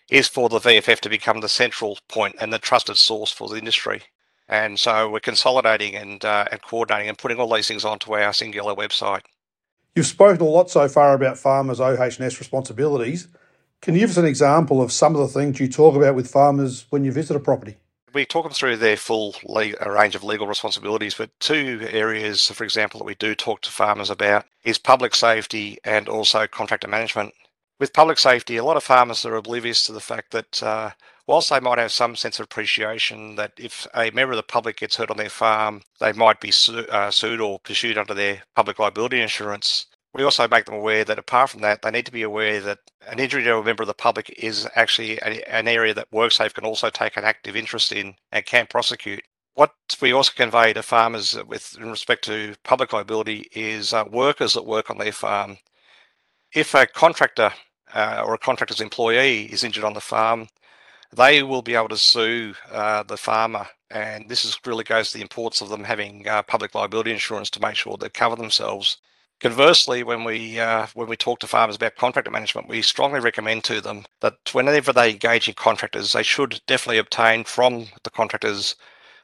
is 0.09 0.29
for 0.29 0.49
the 0.49 0.59
VFF 0.59 1.01
to 1.01 1.09
become 1.09 1.41
the 1.41 1.49
central 1.49 1.99
point 2.09 2.37
and 2.41 2.53
the 2.53 2.59
trusted 2.59 2.97
source 2.97 3.33
for 3.33 3.49
the 3.49 3.57
industry. 3.57 4.03
And 4.49 4.79
so 4.79 5.09
we're 5.09 5.21
consolidating 5.21 5.95
and, 5.95 6.25
and 6.25 6.63
coordinating 6.63 7.09
and 7.09 7.19
putting 7.19 7.39
all 7.39 7.53
these 7.53 7.69
things 7.69 7.85
onto 7.85 8.15
our 8.15 8.33
singular 8.33 8.75
website. 8.75 9.23
You've 9.95 10.07
spoken 10.07 10.41
a 10.41 10.49
lot 10.49 10.71
so 10.71 10.89
far 10.89 11.15
about 11.15 11.37
farmers' 11.37 11.81
OH&S 11.81 12.39
responsibilities. 12.39 13.27
Can 13.83 13.95
you 13.95 14.01
give 14.01 14.11
us 14.11 14.17
an 14.19 14.25
example 14.25 14.81
of 14.81 14.93
some 14.93 15.17
of 15.17 15.21
the 15.21 15.29
things 15.29 15.59
you 15.59 15.69
talk 15.69 15.97
about 15.97 16.15
with 16.15 16.31
farmers 16.31 16.87
when 16.91 17.05
you 17.05 17.11
visit 17.11 17.37
a 17.37 17.41
property? 17.41 17.77
We 18.13 18.25
talk 18.25 18.45
them 18.45 18.53
through 18.53 18.77
their 18.77 18.97
full 18.97 19.35
range 19.45 20.15
of 20.15 20.25
legal 20.25 20.47
responsibilities, 20.47 21.15
but 21.15 21.31
two 21.41 21.87
areas, 21.91 22.49
for 22.49 22.65
example, 22.65 22.99
that 22.99 23.05
we 23.05 23.15
do 23.15 23.35
talk 23.35 23.63
to 23.63 23.71
farmers 23.71 24.11
about 24.11 24.45
is 24.65 24.79
public 24.79 25.15
safety 25.15 25.79
and 25.85 26.09
also 26.09 26.47
contractor 26.47 26.89
management. 26.89 27.35
With 27.79 27.93
public 27.93 28.19
safety, 28.19 28.57
a 28.57 28.65
lot 28.65 28.77
of 28.77 28.85
farmers 28.85 29.25
are 29.25 29.37
oblivious 29.37 29.85
to 29.85 29.93
the 29.93 30.01
fact 30.01 30.33
that 30.33 30.63
uh, 30.63 30.91
whilst 31.31 31.51
they 31.51 31.61
might 31.61 31.79
have 31.79 31.93
some 31.93 32.17
sense 32.17 32.41
of 32.41 32.45
appreciation 32.45 33.37
that 33.37 33.53
if 33.57 33.87
a 33.95 34.11
member 34.11 34.33
of 34.33 34.37
the 34.37 34.43
public 34.43 34.79
gets 34.79 34.97
hurt 34.97 35.13
on 35.13 35.17
their 35.17 35.31
farm, 35.31 35.81
they 36.01 36.13
might 36.13 36.41
be 36.41 36.51
su- 36.51 36.85
uh, 36.91 37.09
sued 37.09 37.41
or 37.41 37.61
pursued 37.61 37.97
under 37.97 38.15
their 38.15 38.43
public 38.57 38.81
liability 38.81 39.21
insurance. 39.21 39.87
We 40.13 40.25
also 40.25 40.49
make 40.49 40.65
them 40.65 40.75
aware 40.75 41.05
that 41.05 41.21
apart 41.21 41.51
from 41.51 41.61
that, 41.61 41.83
they 41.83 41.93
need 41.93 42.07
to 42.07 42.11
be 42.11 42.25
aware 42.25 42.61
that 42.63 42.81
an 43.07 43.21
injury 43.21 43.45
to 43.45 43.59
a 43.59 43.63
member 43.63 43.85
of 43.85 43.87
the 43.87 43.95
public 43.95 44.35
is 44.39 44.69
actually 44.75 45.19
a, 45.19 45.49
an 45.49 45.69
area 45.69 45.95
that 45.95 46.11
WorkSafe 46.11 46.53
can 46.53 46.65
also 46.65 46.91
take 46.91 47.17
an 47.17 47.23
active 47.23 47.55
interest 47.55 47.93
in 47.93 48.17
and 48.33 48.45
can 48.45 48.67
prosecute. 48.67 49.23
What 49.55 49.73
we 50.03 50.11
also 50.11 50.33
convey 50.35 50.73
to 50.73 50.83
farmers 50.83 51.39
with 51.47 51.77
in 51.79 51.93
respect 51.93 52.25
to 52.25 52.57
public 52.65 52.93
liability 52.93 53.47
is 53.53 53.93
uh, 53.93 54.05
workers 54.11 54.55
that 54.55 54.67
work 54.67 54.91
on 54.91 54.99
their 54.99 55.13
farm. 55.13 55.59
If 56.53 56.75
a 56.75 56.89
contractor 56.89 57.53
uh, 57.95 58.25
or 58.27 58.35
a 58.35 58.39
contractor's 58.39 58.81
employee 58.81 59.45
is 59.45 59.63
injured 59.63 59.85
on 59.85 59.95
the 59.95 60.01
farm, 60.01 60.49
they 61.15 61.43
will 61.43 61.63
be 61.63 61.75
able 61.75 61.89
to 61.89 61.97
sue 61.97 62.55
uh, 62.71 63.03
the 63.03 63.17
farmer. 63.17 63.67
And 63.91 64.29
this 64.29 64.45
is, 64.45 64.59
really 64.65 64.85
goes 64.85 65.11
to 65.11 65.19
the 65.19 65.23
importance 65.23 65.61
of 65.61 65.69
them 65.69 65.85
having 65.85 66.29
uh, 66.29 66.43
public 66.43 66.75
liability 66.75 67.11
insurance 67.11 67.51
to 67.51 67.61
make 67.61 67.75
sure 67.77 67.97
they 67.97 68.09
cover 68.09 68.37
themselves. 68.37 68.99
Conversely, 69.41 70.03
when 70.03 70.25
we 70.25 70.61
uh, 70.61 70.87
when 70.93 71.09
we 71.09 71.17
talk 71.17 71.39
to 71.41 71.47
farmers 71.47 71.77
about 71.77 71.97
contractor 71.97 72.31
management, 72.31 72.69
we 72.69 72.83
strongly 72.83 73.21
recommend 73.21 73.65
to 73.65 73.81
them 73.81 74.05
that 74.21 74.35
whenever 74.53 74.93
they 74.93 75.11
engage 75.11 75.49
in 75.49 75.55
contractors, 75.55 76.13
they 76.13 76.23
should 76.23 76.61
definitely 76.67 76.99
obtain 76.99 77.45
from 77.45 77.87
the 78.05 78.11
contractors 78.11 78.77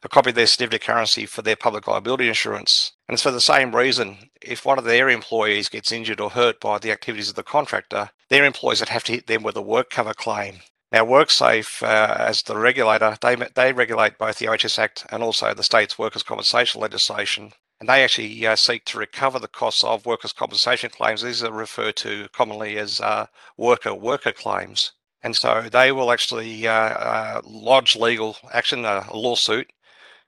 a 0.03 0.09
copy 0.09 0.31
of 0.31 0.37
their 0.37 0.47
certificate 0.47 0.83
of 0.83 0.87
currency 0.87 1.27
for 1.27 1.43
their 1.43 1.57
public 1.57 1.87
liability 1.87 2.29
insurance. 2.29 2.93
And 3.09 3.15
it's 3.15 3.23
for 3.23 3.31
the 3.31 3.41
same 3.41 3.75
reason. 3.75 4.31
If 4.41 4.65
one 4.65 4.79
of 4.79 4.85
their 4.85 5.11
employees 5.11 5.69
gets 5.69 5.93
injured 5.93 6.21
or 6.21 6.31
hurt 6.31 6.61
by 6.61 6.79
the 6.79 6.93
activities 6.93 7.29
of 7.29 7.35
the 7.35 7.43
contractor, 7.43 8.11
their 8.31 8.45
employees 8.45 8.81
would 8.81 8.89
have 8.89 9.05
to 9.05 9.13
hit 9.13 9.27
them 9.27 9.43
with 9.43 9.57
a 9.57 9.63
work 9.63 9.91
cover 9.91 10.15
claim. 10.15 10.61
Now, 10.97 11.05
WorkSafe, 11.05 11.83
uh, 11.83 12.15
as 12.19 12.41
the 12.41 12.57
regulator, 12.57 13.19
they, 13.21 13.37
they 13.55 13.75
regulate 13.75 14.17
both 14.17 14.39
the 14.39 14.49
OHS 14.49 14.79
Act 14.79 15.05
and 15.11 15.23
also 15.23 15.53
the 15.53 15.63
state's 15.63 15.99
workers' 15.99 16.23
compensation 16.23 16.81
legislation. 16.81 17.53
And 17.79 17.87
they 17.87 18.03
actually 18.03 18.47
uh, 18.47 18.57
seek 18.57 18.87
to 18.87 18.99
recover 18.99 19.39
the 19.39 19.47
costs 19.47 19.85
of 19.85 20.07
workers' 20.07 20.33
compensation 20.33 20.89
claims. 20.89 21.21
These 21.21 21.43
are 21.43 21.53
referred 21.53 21.97
to 21.97 22.29
commonly 22.33 22.79
as 22.79 23.03
uh, 23.03 23.27
worker 23.59 23.93
worker 23.93 24.33
claims. 24.33 24.93
And 25.23 25.37
so 25.37 25.69
they 25.71 25.93
will 25.93 26.11
actually 26.11 26.67
uh, 26.67 26.73
uh, 26.73 27.41
lodge 27.45 27.95
legal 27.95 28.39
action, 28.51 28.87
a 28.87 29.07
lawsuit, 29.15 29.71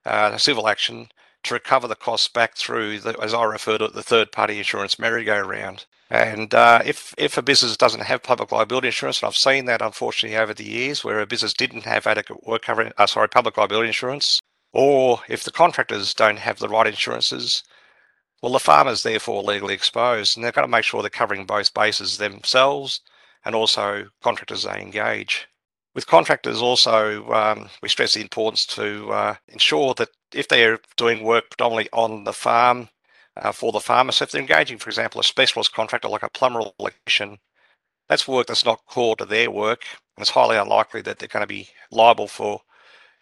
uh, 0.05 0.33
a 0.35 0.39
civil 0.39 0.67
action, 0.67 1.09
to 1.43 1.53
recover 1.53 1.87
the 1.87 1.95
costs 1.95 2.27
back 2.27 2.55
through, 2.55 2.99
the, 2.99 3.19
as 3.21 3.33
I 3.33 3.43
refer 3.43 3.77
to 3.77 3.85
it, 3.85 3.93
the 3.93 4.03
third 4.03 4.31
party 4.31 4.57
insurance 4.57 4.99
merry-go-round. 4.99 5.85
And 6.09 6.53
uh, 6.55 6.81
if 6.85 7.13
if 7.17 7.37
a 7.37 7.43
business 7.43 7.77
doesn't 7.77 8.01
have 8.01 8.23
public 8.23 8.51
liability 8.51 8.87
insurance, 8.87 9.21
and 9.21 9.27
I've 9.27 9.35
seen 9.37 9.65
that 9.65 9.81
unfortunately 9.81 10.37
over 10.37 10.55
the 10.55 10.63
years, 10.65 11.03
where 11.03 11.19
a 11.19 11.27
business 11.27 11.53
didn't 11.53 11.83
have 11.83 12.07
adequate 12.07 12.47
work 12.47 12.63
cover, 12.63 12.91
uh, 12.97 13.05
sorry, 13.05 13.29
public 13.29 13.57
liability 13.57 13.87
insurance, 13.89 14.39
or 14.73 15.21
if 15.29 15.43
the 15.43 15.51
contractors 15.51 16.13
don't 16.15 16.39
have 16.39 16.57
the 16.57 16.69
right 16.69 16.87
insurances, 16.87 17.63
well, 18.41 18.53
the 18.53 18.59
farmer's 18.59 19.03
therefore 19.03 19.43
legally 19.43 19.75
exposed, 19.75 20.35
and 20.35 20.43
they've 20.43 20.53
got 20.53 20.61
to 20.61 20.67
make 20.67 20.83
sure 20.83 21.01
they're 21.01 21.09
covering 21.11 21.45
both 21.45 21.73
bases 21.73 22.17
themselves 22.17 23.01
and 23.45 23.53
also 23.53 24.05
contractors 24.23 24.63
they 24.63 24.81
engage. 24.81 25.47
With 25.99 26.07
contractors, 26.07 26.61
also, 26.61 27.29
um, 27.33 27.69
we 27.81 27.89
stress 27.89 28.13
the 28.13 28.21
importance 28.21 28.65
to 28.67 29.11
uh, 29.11 29.35
ensure 29.49 29.93
that 29.95 30.07
if 30.33 30.47
they're 30.47 30.79
doing 30.95 31.23
work 31.23 31.49
predominantly 31.49 31.89
on 31.91 32.23
the 32.23 32.31
farm 32.31 32.87
uh, 33.35 33.51
for 33.51 33.73
the 33.73 33.81
farmer, 33.81 34.13
so 34.13 34.23
if 34.23 34.31
they're 34.31 34.39
engaging, 34.39 34.77
for 34.77 34.89
example, 34.89 35.19
a 35.19 35.25
specialist 35.25 35.73
contractor 35.73 36.07
like 36.07 36.23
a 36.23 36.29
plumber 36.29 36.61
or 36.61 36.71
electrician, 36.79 37.39
that's 38.07 38.29
work 38.29 38.47
that's 38.47 38.63
not 38.63 38.85
core 38.85 39.17
to 39.17 39.25
their 39.25 39.51
work, 39.51 39.83
and 40.15 40.21
it's 40.21 40.29
highly 40.29 40.55
unlikely 40.55 41.01
that 41.01 41.19
they're 41.19 41.27
going 41.27 41.43
to 41.43 41.47
be 41.47 41.67
liable 41.91 42.29
for 42.29 42.61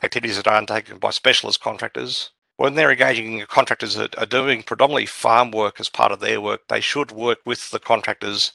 activities 0.03 0.37
that 0.37 0.45
are 0.45 0.57
undertaken 0.57 0.99
by 0.99 1.09
specialist 1.09 1.59
contractors. 1.59 2.29
When 2.57 2.75
they're 2.75 2.91
engaging 2.91 3.43
contractors 3.47 3.95
that 3.95 4.15
are 4.19 4.27
doing 4.27 4.61
predominantly 4.61 5.07
farm 5.07 5.49
work 5.49 5.79
as 5.79 5.89
part 5.89 6.11
of 6.11 6.19
their 6.19 6.39
work, 6.39 6.67
they 6.67 6.81
should 6.81 7.09
work 7.09 7.39
with 7.43 7.71
the 7.71 7.79
contractors 7.79 8.51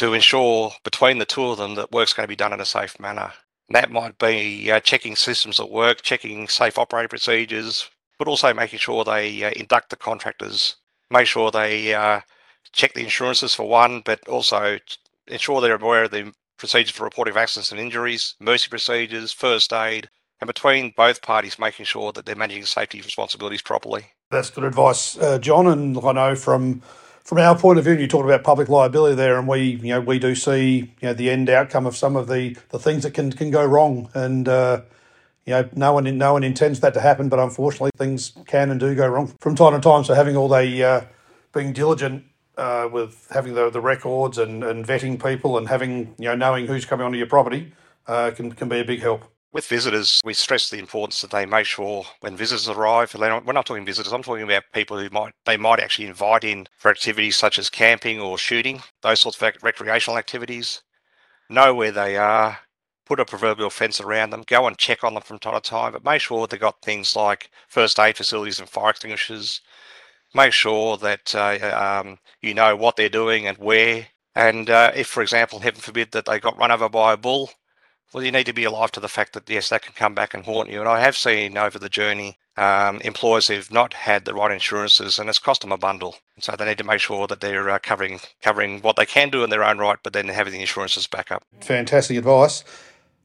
to 0.00 0.14
ensure 0.14 0.72
between 0.82 1.18
the 1.18 1.26
two 1.26 1.44
of 1.44 1.58
them 1.58 1.74
that 1.74 1.92
work's 1.92 2.14
going 2.14 2.24
to 2.24 2.28
be 2.28 2.34
done 2.34 2.54
in 2.54 2.60
a 2.60 2.64
safe 2.64 2.98
manner. 2.98 3.30
And 3.68 3.76
that 3.76 3.92
might 3.92 4.16
be 4.18 4.72
uh, 4.72 4.80
checking 4.80 5.14
systems 5.14 5.60
at 5.60 5.70
work, 5.70 6.00
checking 6.00 6.48
safe 6.48 6.78
operating 6.78 7.10
procedures, 7.10 7.86
but 8.18 8.26
also 8.26 8.54
making 8.54 8.78
sure 8.78 9.04
they 9.04 9.44
uh, 9.44 9.50
induct 9.50 9.90
the 9.90 9.96
contractors, 9.96 10.76
make 11.10 11.26
sure 11.26 11.50
they 11.50 11.92
uh, 11.92 12.20
check 12.72 12.94
the 12.94 13.04
insurances 13.04 13.54
for 13.54 13.68
one, 13.68 14.00
but 14.06 14.26
also 14.26 14.78
ensure 15.26 15.60
they're 15.60 15.74
aware 15.74 16.04
of 16.04 16.12
the 16.12 16.32
procedures 16.56 16.92
for 16.96 17.04
reporting 17.04 17.32
of 17.32 17.36
accidents 17.36 17.70
and 17.70 17.78
injuries, 17.78 18.36
mercy 18.40 18.70
procedures, 18.70 19.32
first 19.32 19.70
aid, 19.70 20.08
and 20.40 20.48
between 20.48 20.94
both 20.96 21.20
parties 21.20 21.58
making 21.58 21.84
sure 21.84 22.10
that 22.12 22.24
they're 22.24 22.34
managing 22.34 22.64
safety 22.64 23.02
responsibilities 23.02 23.60
properly. 23.60 24.06
That's 24.30 24.48
good 24.48 24.64
advice, 24.64 25.18
uh, 25.18 25.38
John. 25.38 25.66
And 25.66 25.98
I 25.98 26.12
know 26.12 26.34
from 26.34 26.80
from 27.24 27.38
our 27.38 27.56
point 27.56 27.78
of 27.78 27.84
view, 27.84 27.94
you 27.94 28.08
talked 28.08 28.24
about 28.24 28.42
public 28.42 28.68
liability 28.68 29.14
there, 29.14 29.38
and 29.38 29.46
we, 29.46 29.62
you 29.62 29.88
know, 29.88 30.00
we 30.00 30.18
do 30.18 30.34
see, 30.34 30.92
you 31.00 31.08
know, 31.08 31.14
the 31.14 31.30
end 31.30 31.48
outcome 31.48 31.86
of 31.86 31.96
some 31.96 32.16
of 32.16 32.28
the, 32.28 32.56
the 32.70 32.78
things 32.78 33.02
that 33.02 33.12
can, 33.14 33.32
can 33.32 33.50
go 33.50 33.64
wrong, 33.64 34.10
and 34.14 34.48
uh, 34.48 34.82
you 35.46 35.52
know, 35.54 35.68
no 35.74 35.92
one 35.92 36.18
no 36.18 36.32
one 36.34 36.44
intends 36.44 36.80
that 36.80 36.94
to 36.94 37.00
happen, 37.00 37.28
but 37.28 37.38
unfortunately, 37.38 37.90
things 37.96 38.32
can 38.46 38.70
and 38.70 38.78
do 38.78 38.94
go 38.94 39.08
wrong 39.08 39.34
from 39.40 39.54
time 39.54 39.72
to 39.72 39.80
time. 39.80 40.04
So 40.04 40.14
having 40.14 40.36
all 40.36 40.48
the 40.48 40.84
uh, 40.84 41.00
being 41.52 41.72
diligent 41.72 42.24
uh, 42.56 42.88
with 42.92 43.26
having 43.30 43.54
the, 43.54 43.70
the 43.70 43.80
records 43.80 44.38
and, 44.38 44.62
and 44.62 44.86
vetting 44.86 45.22
people 45.22 45.56
and 45.56 45.68
having 45.68 46.14
you 46.18 46.26
know 46.28 46.36
knowing 46.36 46.66
who's 46.66 46.84
coming 46.84 47.06
onto 47.06 47.18
your 47.18 47.26
property 47.26 47.72
uh, 48.06 48.30
can 48.32 48.52
can 48.52 48.68
be 48.68 48.80
a 48.80 48.84
big 48.84 49.00
help. 49.00 49.24
With 49.52 49.66
visitors, 49.66 50.20
we 50.24 50.34
stress 50.34 50.70
the 50.70 50.78
importance 50.78 51.20
that 51.22 51.32
they 51.32 51.44
make 51.44 51.66
sure 51.66 52.04
when 52.20 52.36
visitors 52.36 52.68
arrive, 52.68 53.12
we're 53.14 53.52
not 53.52 53.66
talking 53.66 53.84
visitors, 53.84 54.12
I'm 54.12 54.22
talking 54.22 54.44
about 54.44 54.62
people 54.72 54.96
who 54.96 55.10
might, 55.10 55.32
they 55.44 55.56
might 55.56 55.80
actually 55.80 56.06
invite 56.06 56.44
in 56.44 56.68
for 56.78 56.88
activities 56.88 57.36
such 57.36 57.58
as 57.58 57.68
camping 57.68 58.20
or 58.20 58.38
shooting, 58.38 58.80
those 59.02 59.20
sorts 59.20 59.42
of 59.42 59.52
recreational 59.60 60.18
activities. 60.18 60.82
Know 61.48 61.74
where 61.74 61.90
they 61.90 62.16
are, 62.16 62.60
put 63.04 63.18
a 63.18 63.24
proverbial 63.24 63.70
fence 63.70 64.00
around 64.00 64.30
them, 64.30 64.44
go 64.46 64.68
and 64.68 64.78
check 64.78 65.02
on 65.02 65.14
them 65.14 65.24
from 65.24 65.40
time 65.40 65.54
to 65.54 65.60
time, 65.60 65.92
but 65.92 66.04
make 66.04 66.20
sure 66.20 66.46
they've 66.46 66.60
got 66.60 66.80
things 66.80 67.16
like 67.16 67.50
first 67.66 67.98
aid 67.98 68.16
facilities 68.16 68.60
and 68.60 68.68
fire 68.68 68.90
extinguishers. 68.90 69.62
Make 70.32 70.52
sure 70.52 70.96
that 70.98 71.34
uh, 71.34 72.02
um, 72.06 72.18
you 72.40 72.54
know 72.54 72.76
what 72.76 72.94
they're 72.94 73.08
doing 73.08 73.48
and 73.48 73.58
where. 73.58 74.06
And 74.36 74.70
uh, 74.70 74.92
if, 74.94 75.08
for 75.08 75.22
example, 75.22 75.58
heaven 75.58 75.80
forbid 75.80 76.12
that 76.12 76.26
they 76.26 76.38
got 76.38 76.56
run 76.56 76.70
over 76.70 76.88
by 76.88 77.14
a 77.14 77.16
bull, 77.16 77.50
well, 78.12 78.24
you 78.24 78.32
need 78.32 78.46
to 78.46 78.52
be 78.52 78.64
alive 78.64 78.90
to 78.92 79.00
the 79.00 79.08
fact 79.08 79.32
that 79.34 79.48
yes, 79.48 79.68
that 79.68 79.82
can 79.82 79.92
come 79.94 80.14
back 80.14 80.34
and 80.34 80.44
haunt 80.44 80.68
you. 80.68 80.80
And 80.80 80.88
I 80.88 81.00
have 81.00 81.16
seen 81.16 81.56
over 81.56 81.78
the 81.78 81.88
journey 81.88 82.38
um, 82.56 83.00
employers 83.02 83.48
who've 83.48 83.70
not 83.70 83.94
had 83.94 84.24
the 84.24 84.34
right 84.34 84.50
insurances, 84.50 85.18
and 85.18 85.28
it's 85.28 85.38
cost 85.38 85.62
them 85.62 85.72
a 85.72 85.78
bundle. 85.78 86.16
So 86.40 86.56
they 86.56 86.64
need 86.64 86.78
to 86.78 86.84
make 86.84 87.00
sure 87.00 87.26
that 87.26 87.40
they're 87.40 87.70
uh, 87.70 87.78
covering 87.82 88.20
covering 88.42 88.80
what 88.80 88.96
they 88.96 89.06
can 89.06 89.30
do 89.30 89.44
in 89.44 89.50
their 89.50 89.64
own 89.64 89.78
right, 89.78 89.98
but 90.02 90.12
then 90.12 90.28
having 90.28 90.52
the 90.52 90.60
insurances 90.60 91.06
back 91.06 91.30
up. 91.30 91.44
Fantastic 91.60 92.18
advice, 92.18 92.64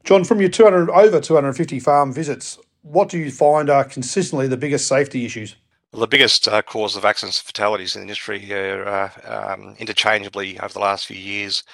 John. 0.04 0.24
From 0.24 0.40
your 0.40 0.50
200 0.50 0.90
over 0.90 1.20
250 1.20 1.80
farm 1.80 2.12
visits, 2.12 2.58
what 2.82 3.08
do 3.08 3.18
you 3.18 3.30
find 3.30 3.68
are 3.68 3.84
consistently 3.84 4.46
the 4.46 4.56
biggest 4.56 4.86
safety 4.86 5.24
issues? 5.24 5.56
Well, 5.92 6.00
the 6.00 6.06
biggest 6.06 6.46
uh, 6.46 6.62
cause 6.62 6.96
of 6.96 7.04
accidents 7.04 7.38
and 7.38 7.46
fatalities 7.46 7.96
in 7.96 8.00
the 8.00 8.04
industry 8.04 8.52
are 8.52 8.86
uh, 8.86 9.54
um, 9.54 9.76
interchangeably 9.78 10.58
over 10.60 10.72
the 10.72 10.80
last 10.80 11.06
few 11.06 11.16
years 11.16 11.64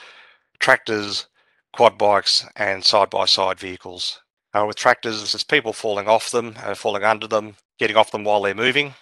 tractors, 0.63 1.27
quad 1.73 1.99
bikes 1.99 2.47
and 2.57 2.85
side-by-side 2.85 3.59
vehicles. 3.59 4.21
Uh, 4.55 4.65
with 4.67 4.77
tractors, 4.77 5.35
it's 5.35 5.45
people 5.45 5.73
falling 5.73 6.07
off 6.07 6.31
them, 6.31 6.55
uh, 6.63 6.75
falling 6.75 7.05
under 7.05 7.27
them, 7.27 7.57
getting 7.79 7.97
off 7.97 8.11
them 8.11 8.25
while 8.25 8.43
they're 8.43 8.55
moving, 8.55 8.95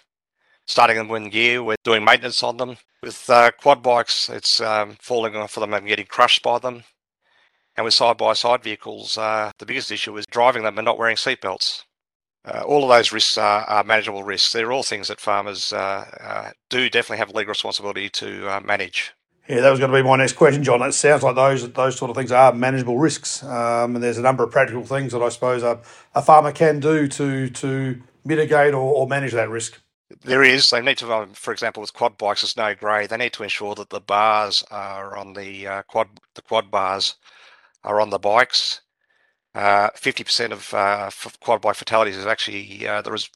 starting 0.65 0.95
them 0.95 1.11
in 1.11 1.29
gear, 1.29 1.61
we're 1.61 1.75
doing 1.83 2.05
maintenance 2.05 2.41
on 2.41 2.57
them. 2.57 2.77
With 3.03 3.29
uh, 3.29 3.51
quad 3.59 3.83
bikes, 3.83 4.29
it's 4.29 4.61
um, 4.61 4.95
falling 5.01 5.35
off 5.35 5.57
of 5.57 5.61
them 5.61 5.73
and 5.73 5.87
getting 5.87 6.05
crushed 6.05 6.41
by 6.41 6.59
them. 6.59 6.83
And 7.75 7.83
with 7.83 7.93
side-by-side 7.93 8.63
vehicles, 8.63 9.17
uh, 9.17 9.51
the 9.57 9.65
biggest 9.65 9.91
issue 9.91 10.15
is 10.17 10.25
driving 10.25 10.63
them 10.63 10.77
and 10.77 10.85
not 10.85 10.97
wearing 10.97 11.15
seatbelts. 11.15 11.83
Uh, 12.43 12.63
all 12.65 12.83
of 12.83 12.89
those 12.89 13.11
risks 13.11 13.37
are, 13.37 13.63
are, 13.65 13.83
manageable 13.83 14.23
risks. 14.23 14.51
They're 14.51 14.71
all 14.71 14.83
things 14.83 15.09
that 15.09 15.19
farmers 15.19 15.71
uh, 15.71 16.51
do 16.69 16.89
definitely 16.89 17.17
have 17.19 17.29
legal 17.29 17.51
responsibility 17.51 18.09
to 18.09 18.61
manage. 18.65 19.13
Yeah, 19.51 19.61
that 19.63 19.71
was 19.71 19.79
going 19.81 19.91
to 19.91 19.97
be 19.97 20.07
my 20.07 20.17
next 20.17 20.35
question, 20.35 20.63
John. 20.63 20.81
It 20.83 20.93
sounds 20.93 21.23
like 21.23 21.35
those 21.35 21.69
those 21.73 21.97
sort 21.97 22.09
of 22.11 22.17
things 22.17 22.31
are 22.31 22.53
manageable 22.53 22.97
risks, 22.97 23.43
um, 23.43 23.95
and 23.95 24.03
there's 24.03 24.17
a 24.17 24.23
number 24.23 24.45
of 24.45 24.51
practical 24.51 24.85
things 24.85 25.13
that 25.13 25.21
I 25.21 25.29
suppose 25.29 25.63
a, 25.63 25.81
a 26.15 26.23
farmer 26.23 26.53
can 26.53 26.79
do 26.79 27.07
to 27.09 27.49
to 27.49 28.01
mitigate 28.25 28.73
or, 28.73 28.95
or 28.95 29.07
manage 29.07 29.33
that 29.33 29.49
risk. 29.49 29.81
There 30.23 30.43
is. 30.43 30.69
They 30.71 30.81
need 30.81 30.99
to, 30.99 31.13
um, 31.13 31.33
for 31.33 31.53
example, 31.53 31.81
with 31.81 31.93
quad 31.93 32.17
bikes, 32.17 32.43
it's 32.43 32.57
no 32.57 32.75
grey. 32.75 33.07
They 33.07 33.17
need 33.17 33.33
to 33.33 33.43
ensure 33.43 33.75
that 33.75 33.91
the 33.91 34.01
bars 34.01 34.63
are 34.71 35.17
on 35.17 35.33
the 35.33 35.67
uh, 35.67 35.83
quad. 35.83 36.07
The 36.35 36.43
quad 36.43 36.71
bars 36.71 37.17
are 37.83 38.01
on 38.01 38.09
the 38.09 38.19
bikes. 38.19 38.81
Uh, 39.55 39.89
fifty 39.95 40.23
uh, 40.23 40.27
percent 40.27 40.53
of 40.53 40.73
uh, 40.73 41.11
quad 41.41 41.61
bike 41.61 41.77
fatalities 41.77 42.17
is 42.17 42.25
actually 42.27 42.87
uh, 42.87 43.03
there 43.03 43.15
is 43.15 43.29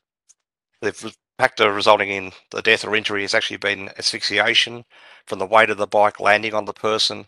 the 0.82 1.16
factor 1.38 1.72
resulting 1.72 2.10
in 2.10 2.32
the 2.52 2.62
death 2.62 2.86
or 2.86 2.96
injury 2.96 3.22
has 3.22 3.34
actually 3.34 3.58
been 3.58 3.90
asphyxiation 3.98 4.86
from 5.26 5.40
the 5.40 5.46
weight 5.46 5.70
of 5.70 5.78
the 5.78 5.88
bike 5.88 6.20
landing 6.20 6.54
on 6.54 6.66
the 6.66 6.74
person. 6.74 7.26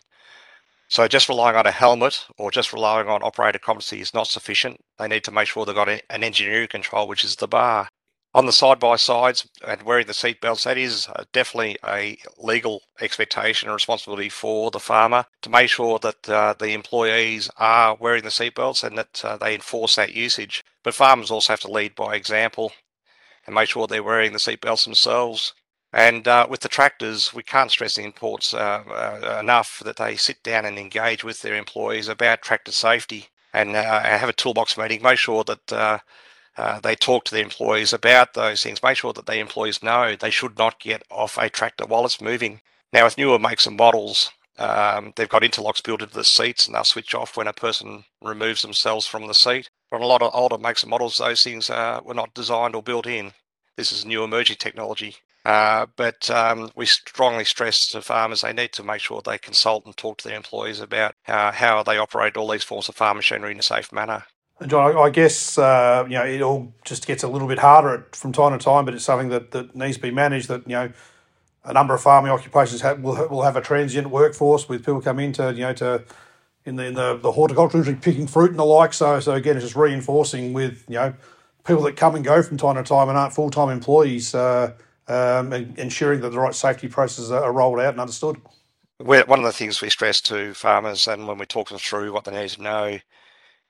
So 0.88 1.06
just 1.06 1.28
relying 1.28 1.56
on 1.56 1.66
a 1.66 1.70
helmet 1.70 2.24
or 2.38 2.50
just 2.50 2.72
relying 2.72 3.08
on 3.08 3.22
operator 3.22 3.58
competency 3.58 4.00
is 4.00 4.14
not 4.14 4.26
sufficient. 4.26 4.80
They 4.98 5.08
need 5.08 5.24
to 5.24 5.30
make 5.30 5.48
sure 5.48 5.66
they've 5.66 5.74
got 5.74 5.88
an 5.88 6.24
engineering 6.24 6.68
control, 6.68 7.06
which 7.06 7.24
is 7.24 7.36
the 7.36 7.48
bar. 7.48 7.88
On 8.34 8.46
the 8.46 8.52
side 8.52 8.78
by 8.78 8.96
sides 8.96 9.48
and 9.66 9.82
wearing 9.82 10.06
the 10.06 10.14
seat 10.14 10.40
belts, 10.40 10.64
that 10.64 10.78
is 10.78 11.08
uh, 11.08 11.24
definitely 11.32 11.76
a 11.84 12.18
legal 12.38 12.82
expectation 13.00 13.68
and 13.68 13.74
responsibility 13.74 14.28
for 14.28 14.70
the 14.70 14.80
farmer 14.80 15.24
to 15.42 15.50
make 15.50 15.70
sure 15.70 15.98
that 15.98 16.28
uh, 16.28 16.54
the 16.58 16.72
employees 16.72 17.50
are 17.56 17.96
wearing 17.98 18.22
the 18.22 18.30
seat 18.30 18.54
belts 18.54 18.84
and 18.84 18.96
that 18.96 19.24
uh, 19.24 19.36
they 19.38 19.54
enforce 19.54 19.96
that 19.96 20.14
usage. 20.14 20.62
But 20.84 20.94
farmers 20.94 21.30
also 21.30 21.52
have 21.52 21.60
to 21.60 21.72
lead 21.72 21.94
by 21.94 22.14
example 22.14 22.72
and 23.48 23.54
make 23.54 23.70
sure 23.70 23.86
they're 23.86 24.02
wearing 24.02 24.34
the 24.34 24.38
seat 24.38 24.60
belts 24.60 24.84
themselves. 24.84 25.54
And 25.90 26.28
uh, 26.28 26.46
with 26.50 26.60
the 26.60 26.68
tractors, 26.68 27.32
we 27.32 27.42
can't 27.42 27.70
stress 27.70 27.94
the 27.94 28.04
importance 28.04 28.52
uh, 28.52 28.84
uh, 28.86 29.38
enough 29.40 29.80
that 29.86 29.96
they 29.96 30.16
sit 30.16 30.42
down 30.42 30.66
and 30.66 30.78
engage 30.78 31.24
with 31.24 31.40
their 31.40 31.56
employees 31.56 32.08
about 32.08 32.42
tractor 32.42 32.72
safety 32.72 33.28
and 33.54 33.74
uh, 33.74 34.02
have 34.02 34.28
a 34.28 34.34
toolbox 34.34 34.76
meeting. 34.76 35.00
Make 35.00 35.18
sure 35.18 35.44
that 35.44 35.72
uh, 35.72 36.80
they 36.80 36.94
talk 36.94 37.24
to 37.24 37.34
the 37.34 37.40
employees 37.40 37.94
about 37.94 38.34
those 38.34 38.62
things. 38.62 38.82
Make 38.82 38.98
sure 38.98 39.14
that 39.14 39.24
the 39.24 39.38
employees 39.38 39.82
know 39.82 40.14
they 40.14 40.28
should 40.28 40.58
not 40.58 40.78
get 40.78 41.02
off 41.10 41.38
a 41.38 41.48
tractor 41.48 41.86
while 41.86 42.04
it's 42.04 42.20
moving. 42.20 42.60
Now, 42.92 43.04
with 43.04 43.16
newer 43.16 43.38
makes 43.38 43.66
and 43.66 43.78
models, 43.78 44.30
um, 44.58 45.12
they've 45.16 45.28
got 45.28 45.42
interlocks 45.42 45.82
built 45.82 46.02
into 46.02 46.14
the 46.14 46.24
seats 46.24 46.66
and 46.66 46.74
they'll 46.74 46.84
switch 46.84 47.14
off 47.14 47.36
when 47.36 47.46
a 47.46 47.52
person 47.52 48.04
removes 48.22 48.62
themselves 48.62 49.06
from 49.06 49.26
the 49.26 49.34
seat. 49.34 49.70
But 49.90 50.00
a 50.00 50.06
lot 50.06 50.22
of 50.22 50.34
older 50.34 50.58
makes 50.58 50.82
and 50.82 50.90
models, 50.90 51.18
those 51.18 51.42
things 51.42 51.70
were 51.70 52.14
not 52.14 52.34
designed 52.34 52.74
or 52.74 52.82
built 52.82 53.06
in. 53.06 53.32
This 53.76 53.92
is 53.92 54.04
new 54.04 54.24
emerging 54.24 54.56
technology. 54.56 55.16
Uh, 55.44 55.86
but 55.96 56.30
um, 56.30 56.70
we 56.76 56.84
strongly 56.84 57.44
stress 57.44 57.88
to 57.88 58.02
farmers 58.02 58.42
they 58.42 58.52
need 58.52 58.72
to 58.72 58.82
make 58.82 59.00
sure 59.00 59.22
they 59.24 59.38
consult 59.38 59.86
and 59.86 59.96
talk 59.96 60.18
to 60.18 60.28
their 60.28 60.36
employees 60.36 60.80
about 60.80 61.14
how, 61.22 61.50
how 61.52 61.82
they 61.82 61.96
operate 61.96 62.36
all 62.36 62.50
these 62.50 62.64
forms 62.64 62.88
of 62.88 62.94
farm 62.94 63.16
machinery 63.16 63.52
in 63.52 63.58
a 63.58 63.62
safe 63.62 63.90
manner. 63.92 64.24
John, 64.66 64.96
I 64.96 65.10
guess 65.10 65.56
uh, 65.56 66.04
you 66.08 66.16
know 66.18 66.24
it 66.24 66.42
all 66.42 66.74
just 66.84 67.06
gets 67.06 67.22
a 67.22 67.28
little 67.28 67.46
bit 67.46 67.60
harder 67.60 68.08
from 68.12 68.32
time 68.32 68.58
to 68.58 68.62
time, 68.62 68.84
but 68.84 68.92
it's 68.92 69.04
something 69.04 69.28
that, 69.28 69.52
that 69.52 69.74
needs 69.76 69.96
to 69.96 70.02
be 70.02 70.10
managed. 70.10 70.48
That 70.48 70.66
you 70.66 70.74
know, 70.74 70.92
a 71.68 71.72
number 71.72 71.94
of 71.94 72.00
farming 72.00 72.32
occupations 72.32 72.80
have, 72.80 73.00
will 73.00 73.28
will 73.28 73.42
have 73.42 73.56
a 73.56 73.60
transient 73.60 74.08
workforce 74.08 74.68
with 74.68 74.80
people 74.80 75.00
come 75.00 75.20
in 75.20 75.32
to 75.34 75.52
you 75.52 75.60
know 75.60 75.74
to 75.74 76.04
in 76.64 76.76
the, 76.76 76.84
in 76.86 76.94
the, 76.94 77.16
the 77.16 77.32
horticulture 77.32 77.78
industry, 77.78 77.98
picking 78.00 78.26
fruit 78.26 78.50
and 78.50 78.58
the 78.58 78.64
like. 78.64 78.92
So, 78.92 79.20
so 79.20 79.32
again, 79.32 79.56
it's 79.56 79.64
just 79.64 79.76
reinforcing 79.76 80.52
with 80.52 80.84
you 80.88 80.96
know 80.96 81.14
people 81.66 81.82
that 81.82 81.96
come 81.96 82.14
and 82.14 82.24
go 82.24 82.42
from 82.42 82.56
time 82.56 82.76
to 82.76 82.82
time 82.82 83.08
and 83.08 83.16
aren't 83.16 83.34
full 83.34 83.50
time 83.50 83.70
employees, 83.70 84.34
uh, 84.34 84.72
um, 85.08 85.52
and 85.52 85.78
ensuring 85.78 86.20
that 86.20 86.30
the 86.30 86.38
right 86.38 86.54
safety 86.54 86.88
processes 86.88 87.30
are 87.30 87.52
rolled 87.52 87.80
out 87.80 87.94
and 87.94 88.00
understood. 88.00 88.40
We're, 89.00 89.24
one 89.26 89.38
of 89.38 89.44
the 89.44 89.52
things 89.52 89.80
we 89.80 89.90
stress 89.90 90.20
to 90.22 90.54
farmers, 90.54 91.06
and 91.06 91.28
when 91.28 91.38
we 91.38 91.46
talk 91.46 91.68
them 91.68 91.78
through 91.78 92.12
what 92.12 92.24
they 92.24 92.32
need 92.32 92.50
to 92.50 92.62
know, 92.62 92.98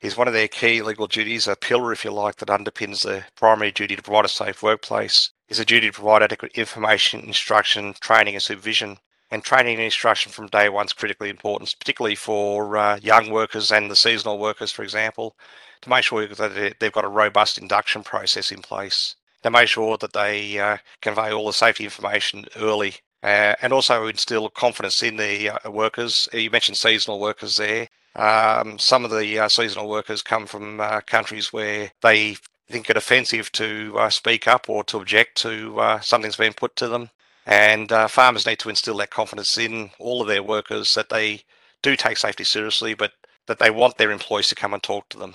is 0.00 0.16
one 0.16 0.26
of 0.26 0.34
their 0.34 0.48
key 0.48 0.80
legal 0.80 1.06
duties, 1.06 1.46
a 1.46 1.56
pillar, 1.56 1.92
if 1.92 2.04
you 2.04 2.10
like, 2.10 2.36
that 2.36 2.48
underpins 2.48 3.02
the 3.02 3.24
primary 3.36 3.70
duty 3.70 3.94
to 3.96 4.02
provide 4.02 4.24
a 4.24 4.28
safe 4.28 4.62
workplace, 4.62 5.30
is 5.48 5.58
a 5.58 5.64
duty 5.64 5.88
to 5.88 5.92
provide 5.92 6.22
adequate 6.22 6.52
information, 6.52 7.20
instruction, 7.20 7.94
training, 8.00 8.34
and 8.34 8.42
supervision. 8.42 8.98
And 9.30 9.44
training 9.44 9.74
and 9.74 9.84
instruction 9.84 10.32
from 10.32 10.46
day 10.46 10.68
one 10.70 10.86
is 10.86 10.94
critically 10.94 11.28
important, 11.28 11.74
particularly 11.78 12.14
for 12.14 12.76
uh, 12.78 12.98
young 13.02 13.30
workers 13.30 13.70
and 13.70 13.90
the 13.90 13.96
seasonal 13.96 14.38
workers, 14.38 14.72
for 14.72 14.82
example, 14.82 15.36
to 15.82 15.90
make 15.90 16.04
sure 16.04 16.26
that 16.26 16.76
they've 16.80 16.92
got 16.92 17.04
a 17.04 17.08
robust 17.08 17.58
induction 17.58 18.02
process 18.02 18.50
in 18.50 18.62
place, 18.62 19.16
to 19.42 19.50
make 19.50 19.68
sure 19.68 19.98
that 19.98 20.14
they 20.14 20.58
uh, 20.58 20.78
convey 21.02 21.30
all 21.30 21.46
the 21.46 21.52
safety 21.52 21.84
information 21.84 22.46
early 22.56 22.94
uh, 23.22 23.54
and 23.60 23.72
also 23.72 24.06
instill 24.06 24.48
confidence 24.48 25.02
in 25.02 25.16
the 25.16 25.50
uh, 25.50 25.70
workers. 25.70 26.28
You 26.32 26.50
mentioned 26.50 26.76
seasonal 26.78 27.20
workers 27.20 27.56
there. 27.56 27.88
Um, 28.16 28.78
some 28.78 29.04
of 29.04 29.10
the 29.10 29.38
uh, 29.38 29.48
seasonal 29.48 29.88
workers 29.88 30.22
come 30.22 30.46
from 30.46 30.80
uh, 30.80 31.00
countries 31.02 31.52
where 31.52 31.90
they 32.02 32.36
think 32.72 32.90
it 32.90 32.96
offensive 32.96 33.50
to 33.52 33.94
uh, 33.98 34.10
speak 34.10 34.46
up 34.46 34.68
or 34.68 34.84
to 34.84 34.98
object 34.98 35.36
to 35.38 35.78
uh, 35.80 36.00
something's 36.00 36.36
been 36.36 36.52
put 36.52 36.76
to 36.76 36.88
them. 36.88 37.10
And 37.46 37.90
farmers 38.10 38.44
need 38.44 38.58
to 38.58 38.68
instill 38.68 38.98
that 38.98 39.10
confidence 39.10 39.56
in 39.56 39.90
all 39.98 40.20
of 40.20 40.28
their 40.28 40.42
workers 40.42 40.94
that 40.94 41.08
they 41.08 41.44
do 41.80 41.96
take 41.96 42.18
safety 42.18 42.44
seriously, 42.44 42.92
but 42.92 43.12
that 43.46 43.58
they 43.58 43.70
want 43.70 43.96
their 43.96 44.10
employees 44.10 44.48
to 44.48 44.54
come 44.54 44.74
and 44.74 44.82
talk 44.82 45.08
to 45.08 45.18
them 45.18 45.34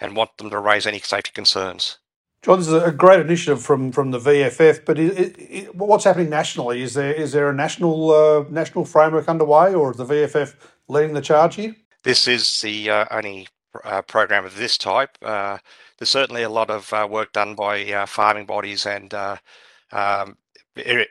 and 0.00 0.16
want 0.16 0.36
them 0.38 0.50
to 0.50 0.58
raise 0.58 0.86
any 0.86 0.98
safety 0.98 1.30
concerns. 1.32 1.98
John, 2.42 2.58
this 2.58 2.66
is 2.66 2.74
a 2.74 2.90
great 2.90 3.20
initiative 3.20 3.62
from, 3.62 3.92
from 3.92 4.10
the 4.10 4.18
VFF, 4.18 4.84
but 4.84 4.98
it, 4.98 5.36
it, 5.38 5.74
what's 5.76 6.02
happening 6.02 6.28
nationally? 6.28 6.82
Is 6.82 6.94
there 6.94 7.12
is 7.12 7.30
there 7.30 7.48
a 7.48 7.54
national 7.54 8.10
uh, 8.10 8.44
national 8.50 8.84
framework 8.84 9.28
underway, 9.28 9.74
or 9.74 9.92
is 9.92 9.96
the 9.98 10.04
VFF 10.04 10.56
leading 10.88 11.14
the 11.14 11.20
charge 11.20 11.54
here? 11.54 11.76
This 12.02 12.26
is 12.26 12.60
the 12.62 12.90
uh, 12.90 13.04
only 13.12 13.46
uh, 13.84 14.02
program 14.02 14.44
of 14.44 14.56
this 14.56 14.76
type. 14.76 15.16
Uh, 16.02 16.04
there's 16.04 16.10
certainly 16.10 16.42
a 16.42 16.48
lot 16.48 16.68
of 16.68 16.92
uh, 16.92 17.06
work 17.08 17.32
done 17.32 17.54
by 17.54 17.84
uh, 17.92 18.06
farming 18.06 18.44
bodies 18.44 18.86
and 18.86 19.14
um, 19.92 20.36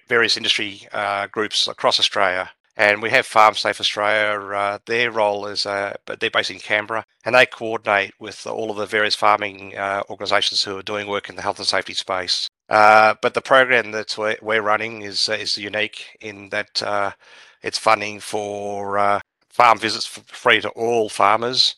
various 0.09 0.35
industry 0.35 0.85
groups 1.31 1.67
across 1.69 1.97
Australia 1.97 2.51
and 2.77 3.01
we 3.01 3.09
have 3.09 3.25
Farm 3.25 3.53
Safe 3.53 3.79
Australia. 3.79 4.39
Uh, 4.39 4.79
their 4.85 5.11
role 5.11 5.45
is, 5.45 5.65
uh, 5.65 5.93
they're 6.19 6.31
based 6.31 6.51
in 6.51 6.59
Canberra, 6.59 7.05
and 7.25 7.35
they 7.35 7.45
coordinate 7.45 8.13
with 8.19 8.47
all 8.47 8.71
of 8.71 8.77
the 8.77 8.85
various 8.85 9.13
farming 9.13 9.77
uh, 9.77 10.01
organisations 10.09 10.63
who 10.63 10.77
are 10.77 10.81
doing 10.83 11.07
work 11.07 11.29
in 11.29 11.35
the 11.35 11.41
health 11.41 11.59
and 11.59 11.67
safety 11.67 11.93
space. 11.93 12.49
Uh, 12.69 13.13
but 13.21 13.33
the 13.33 13.41
program 13.41 13.91
that 13.91 14.17
we're, 14.41 14.61
running 14.61 15.03
is 15.03 15.29
uh, 15.29 15.33
is 15.33 15.57
unique 15.57 16.17
in 16.21 16.49
that 16.49 16.81
uh, 16.81 17.11
it's 17.61 17.77
funding 17.77 18.19
for 18.19 19.21
farm 19.49 19.77
visits 19.77 20.05
free 20.05 20.61
to 20.61 20.69
all 20.69 21.09
farmers, 21.09 21.75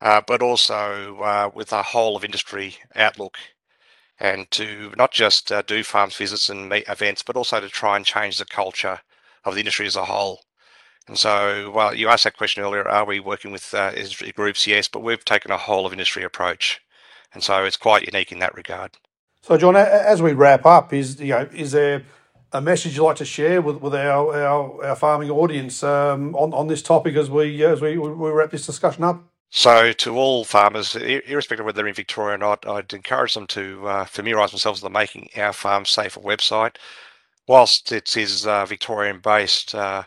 but 0.00 0.42
also 0.42 1.52
with 1.54 1.72
a 1.72 1.82
whole 1.82 2.16
of 2.16 2.24
industry 2.24 2.76
outlook 2.94 3.36
and 4.20 4.50
to 4.50 4.92
not 4.96 5.12
just 5.12 5.50
uh, 5.50 5.62
do 5.62 5.82
farms 5.82 6.16
visits 6.16 6.50
and 6.50 6.68
meet 6.68 6.86
events, 6.88 7.22
but 7.22 7.36
also 7.36 7.58
to 7.58 7.68
try 7.68 7.96
and 7.96 8.04
change 8.04 8.38
the 8.38 8.44
culture 8.44 9.00
of 9.44 9.54
the 9.54 9.60
industry 9.60 9.86
as 9.86 9.96
a 9.96 10.04
whole. 10.04 10.42
And 11.08 11.18
so, 11.18 11.72
well, 11.74 11.94
you 11.94 12.08
asked 12.08 12.24
that 12.24 12.36
question 12.36 12.62
earlier, 12.62 12.86
are 12.86 13.06
we 13.06 13.18
working 13.18 13.50
with 13.50 13.72
uh, 13.72 13.92
industry 13.96 14.30
groups? 14.32 14.66
Yes, 14.66 14.88
but 14.88 15.02
we've 15.02 15.24
taken 15.24 15.50
a 15.50 15.56
whole 15.56 15.86
of 15.86 15.92
industry 15.92 16.22
approach. 16.22 16.80
And 17.32 17.42
so 17.42 17.64
it's 17.64 17.78
quite 17.78 18.04
unique 18.04 18.30
in 18.30 18.38
that 18.40 18.54
regard. 18.54 18.98
So, 19.42 19.56
John, 19.56 19.74
as 19.74 20.20
we 20.20 20.34
wrap 20.34 20.66
up, 20.66 20.92
is 20.92 21.18
you 21.18 21.30
know, 21.30 21.48
is 21.54 21.72
there 21.72 22.02
a 22.52 22.60
message 22.60 22.96
you'd 22.96 23.04
like 23.04 23.16
to 23.16 23.24
share 23.24 23.62
with, 23.62 23.76
with 23.76 23.94
our, 23.94 24.36
our, 24.36 24.84
our 24.84 24.96
farming 24.96 25.30
audience 25.30 25.82
um, 25.82 26.34
on, 26.34 26.52
on 26.52 26.66
this 26.68 26.82
topic 26.82 27.16
as 27.16 27.30
we 27.30 27.64
as 27.64 27.80
we, 27.80 27.96
we 27.96 28.30
wrap 28.30 28.50
this 28.50 28.66
discussion 28.66 29.04
up? 29.04 29.29
So, 29.50 29.92
to 29.92 30.16
all 30.16 30.44
farmers, 30.44 30.96
irrespective 30.96 31.60
of 31.60 31.66
whether 31.66 31.76
they're 31.76 31.88
in 31.88 31.94
Victoria 31.94 32.36
or 32.36 32.38
not, 32.38 32.66
I'd 32.66 32.92
encourage 32.92 33.34
them 33.34 33.46
to 33.48 33.86
uh, 33.86 34.04
familiarise 34.04 34.50
themselves 34.50 34.80
with 34.80 34.92
the 34.92 34.98
Making 34.98 35.28
Our 35.36 35.52
Farm 35.52 35.84
Safer 35.84 36.20
website 36.20 36.76
whilst 37.50 37.90
it 37.90 38.16
is 38.16 38.46
uh, 38.46 38.64
Victorian 38.64 39.18
based, 39.18 39.74
uh, 39.74 40.04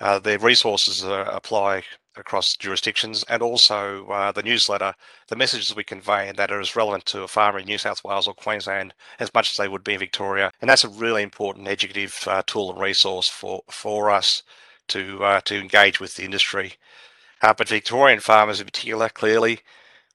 uh, 0.00 0.18
the 0.18 0.38
resources 0.38 1.02
apply 1.02 1.82
across 2.16 2.56
jurisdictions 2.56 3.24
and 3.30 3.42
also 3.42 4.06
uh, 4.08 4.30
the 4.32 4.42
newsletter, 4.42 4.94
the 5.28 5.36
messages 5.36 5.74
we 5.74 5.82
convey 5.82 6.30
that 6.36 6.52
are 6.52 6.60
as 6.60 6.76
relevant 6.76 7.06
to 7.06 7.22
a 7.22 7.28
farmer 7.28 7.58
in 7.58 7.64
New 7.64 7.78
South 7.78 8.04
Wales 8.04 8.28
or 8.28 8.34
Queensland 8.34 8.92
as 9.18 9.32
much 9.32 9.50
as 9.50 9.56
they 9.56 9.66
would 9.66 9.82
be 9.82 9.94
in 9.94 9.98
Victoria. 9.98 10.52
And 10.60 10.68
that's 10.68 10.84
a 10.84 10.90
really 10.90 11.22
important 11.22 11.68
educative 11.68 12.22
uh, 12.26 12.42
tool 12.46 12.70
and 12.70 12.80
resource 12.80 13.30
for, 13.30 13.62
for 13.70 14.10
us 14.10 14.42
to, 14.88 15.24
uh, 15.24 15.40
to 15.42 15.58
engage 15.58 16.00
with 16.00 16.16
the 16.16 16.24
industry. 16.24 16.74
But 17.52 17.68
Victorian 17.68 18.20
farmers 18.20 18.60
in 18.60 18.66
particular, 18.66 19.08
clearly, 19.08 19.60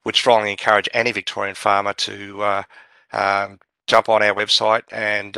would 0.04 0.16
strongly 0.16 0.52
encourage 0.52 0.90
any 0.94 1.12
Victorian 1.12 1.56
farmer 1.56 1.94
to 1.94 2.64
um, 3.12 3.60
jump 3.86 4.10
on 4.10 4.24
our 4.24 4.34
website 4.34 4.84
and 4.92 5.38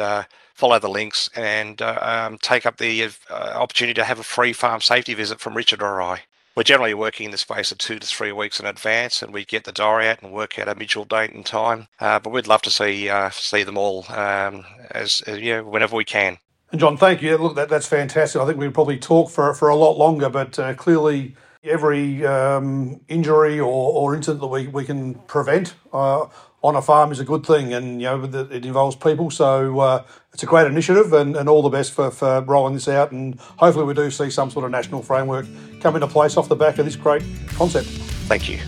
follow 0.62 0.78
the 0.78 0.88
links 0.88 1.28
and 1.36 1.82
uh, 1.82 1.98
um, 2.02 2.38
take 2.38 2.68
up 2.68 2.78
the 2.78 3.10
uh, 3.32 3.34
opportunity 3.56 3.96
to 3.96 4.04
have 4.04 4.20
a 4.20 4.24
free 4.24 4.54
farm 4.54 4.80
safety 4.80 5.16
visit 5.16 5.40
from 5.40 5.58
Richard 5.58 5.82
or 5.82 6.00
I. 6.00 6.20
We're 6.56 6.64
generally 6.64 6.94
working 6.94 7.26
in 7.26 7.32
the 7.32 7.40
space 7.40 7.72
of 7.72 7.80
two 7.80 7.98
to 7.98 8.06
three 8.06 8.32
weeks 8.32 8.60
in 8.60 8.68
advance, 8.68 9.24
and 9.24 9.34
we 9.34 9.44
get 9.44 9.64
the 9.64 9.72
diary 9.72 10.08
out 10.10 10.22
and 10.22 10.32
work 10.32 10.60
out 10.60 10.68
a 10.68 10.76
mutual 10.76 11.06
date 11.06 11.34
and 11.34 11.44
time. 11.44 11.88
Uh, 12.00 12.20
but 12.20 12.32
we'd 12.32 12.46
love 12.46 12.62
to 12.64 12.70
see 12.70 13.10
uh, 13.10 13.32
see 13.32 13.64
them 13.64 13.78
all 13.78 14.06
um, 14.10 14.64
as 14.92 15.24
uh, 15.28 15.62
whenever 15.66 15.96
we 15.96 16.06
can. 16.06 16.38
And 16.72 16.80
John, 16.80 16.96
thank 16.96 17.24
you. 17.24 17.38
Look, 17.38 17.56
that, 17.56 17.70
that's 17.70 17.88
fantastic. 17.88 18.40
I 18.40 18.46
think 18.46 18.60
we'd 18.60 18.74
probably 18.74 19.00
talk 19.00 19.32
for 19.32 19.56
for 19.56 19.70
a 19.70 19.76
lot 19.76 19.98
longer, 19.98 20.30
but 20.30 20.60
uh, 20.60 20.76
clearly 20.76 21.36
every 21.64 22.26
um, 22.26 23.02
injury 23.08 23.60
or, 23.60 23.66
or 23.66 24.16
incident 24.16 24.42
that 24.42 24.48
we, 24.48 24.68
we 24.68 24.86
can 24.86 25.16
prevent 25.16 25.76
uh, 25.94 26.28
on 26.64 26.76
a 26.76 26.82
farm 26.82 27.12
is 27.12 27.20
a 27.20 27.24
good 27.26 27.46
thing, 27.46 27.74
and 27.74 28.02
you 28.02 28.08
know 28.08 28.24
it 28.24 28.66
involves 28.66 28.96
people. 28.96 29.32
So 29.32 29.80
uh, 29.80 30.06
it's 30.34 30.44
a 30.44 30.46
great 30.46 30.68
initiative, 30.68 31.12
and, 31.14 31.36
and 31.36 31.50
all 31.50 31.64
the 31.64 31.70
best 31.70 31.94
for, 31.94 32.12
for 32.12 32.42
rolling 32.42 32.76
this 32.76 32.88
out. 32.88 33.12
And 33.12 33.40
hopefully, 33.40 33.86
we 33.86 33.94
do 33.94 34.12
see 34.12 34.30
some 34.30 34.52
sort 34.52 34.66
of 34.66 34.72
national 34.72 35.02
framework 35.02 35.48
come 35.82 35.96
into 35.96 36.08
place 36.08 36.38
off 36.38 36.50
the 36.50 36.56
back 36.56 36.78
of 36.78 36.86
this 36.86 36.96
great 36.96 37.24
concept. 37.48 37.88
Thank 38.28 38.48
you. 38.48 38.60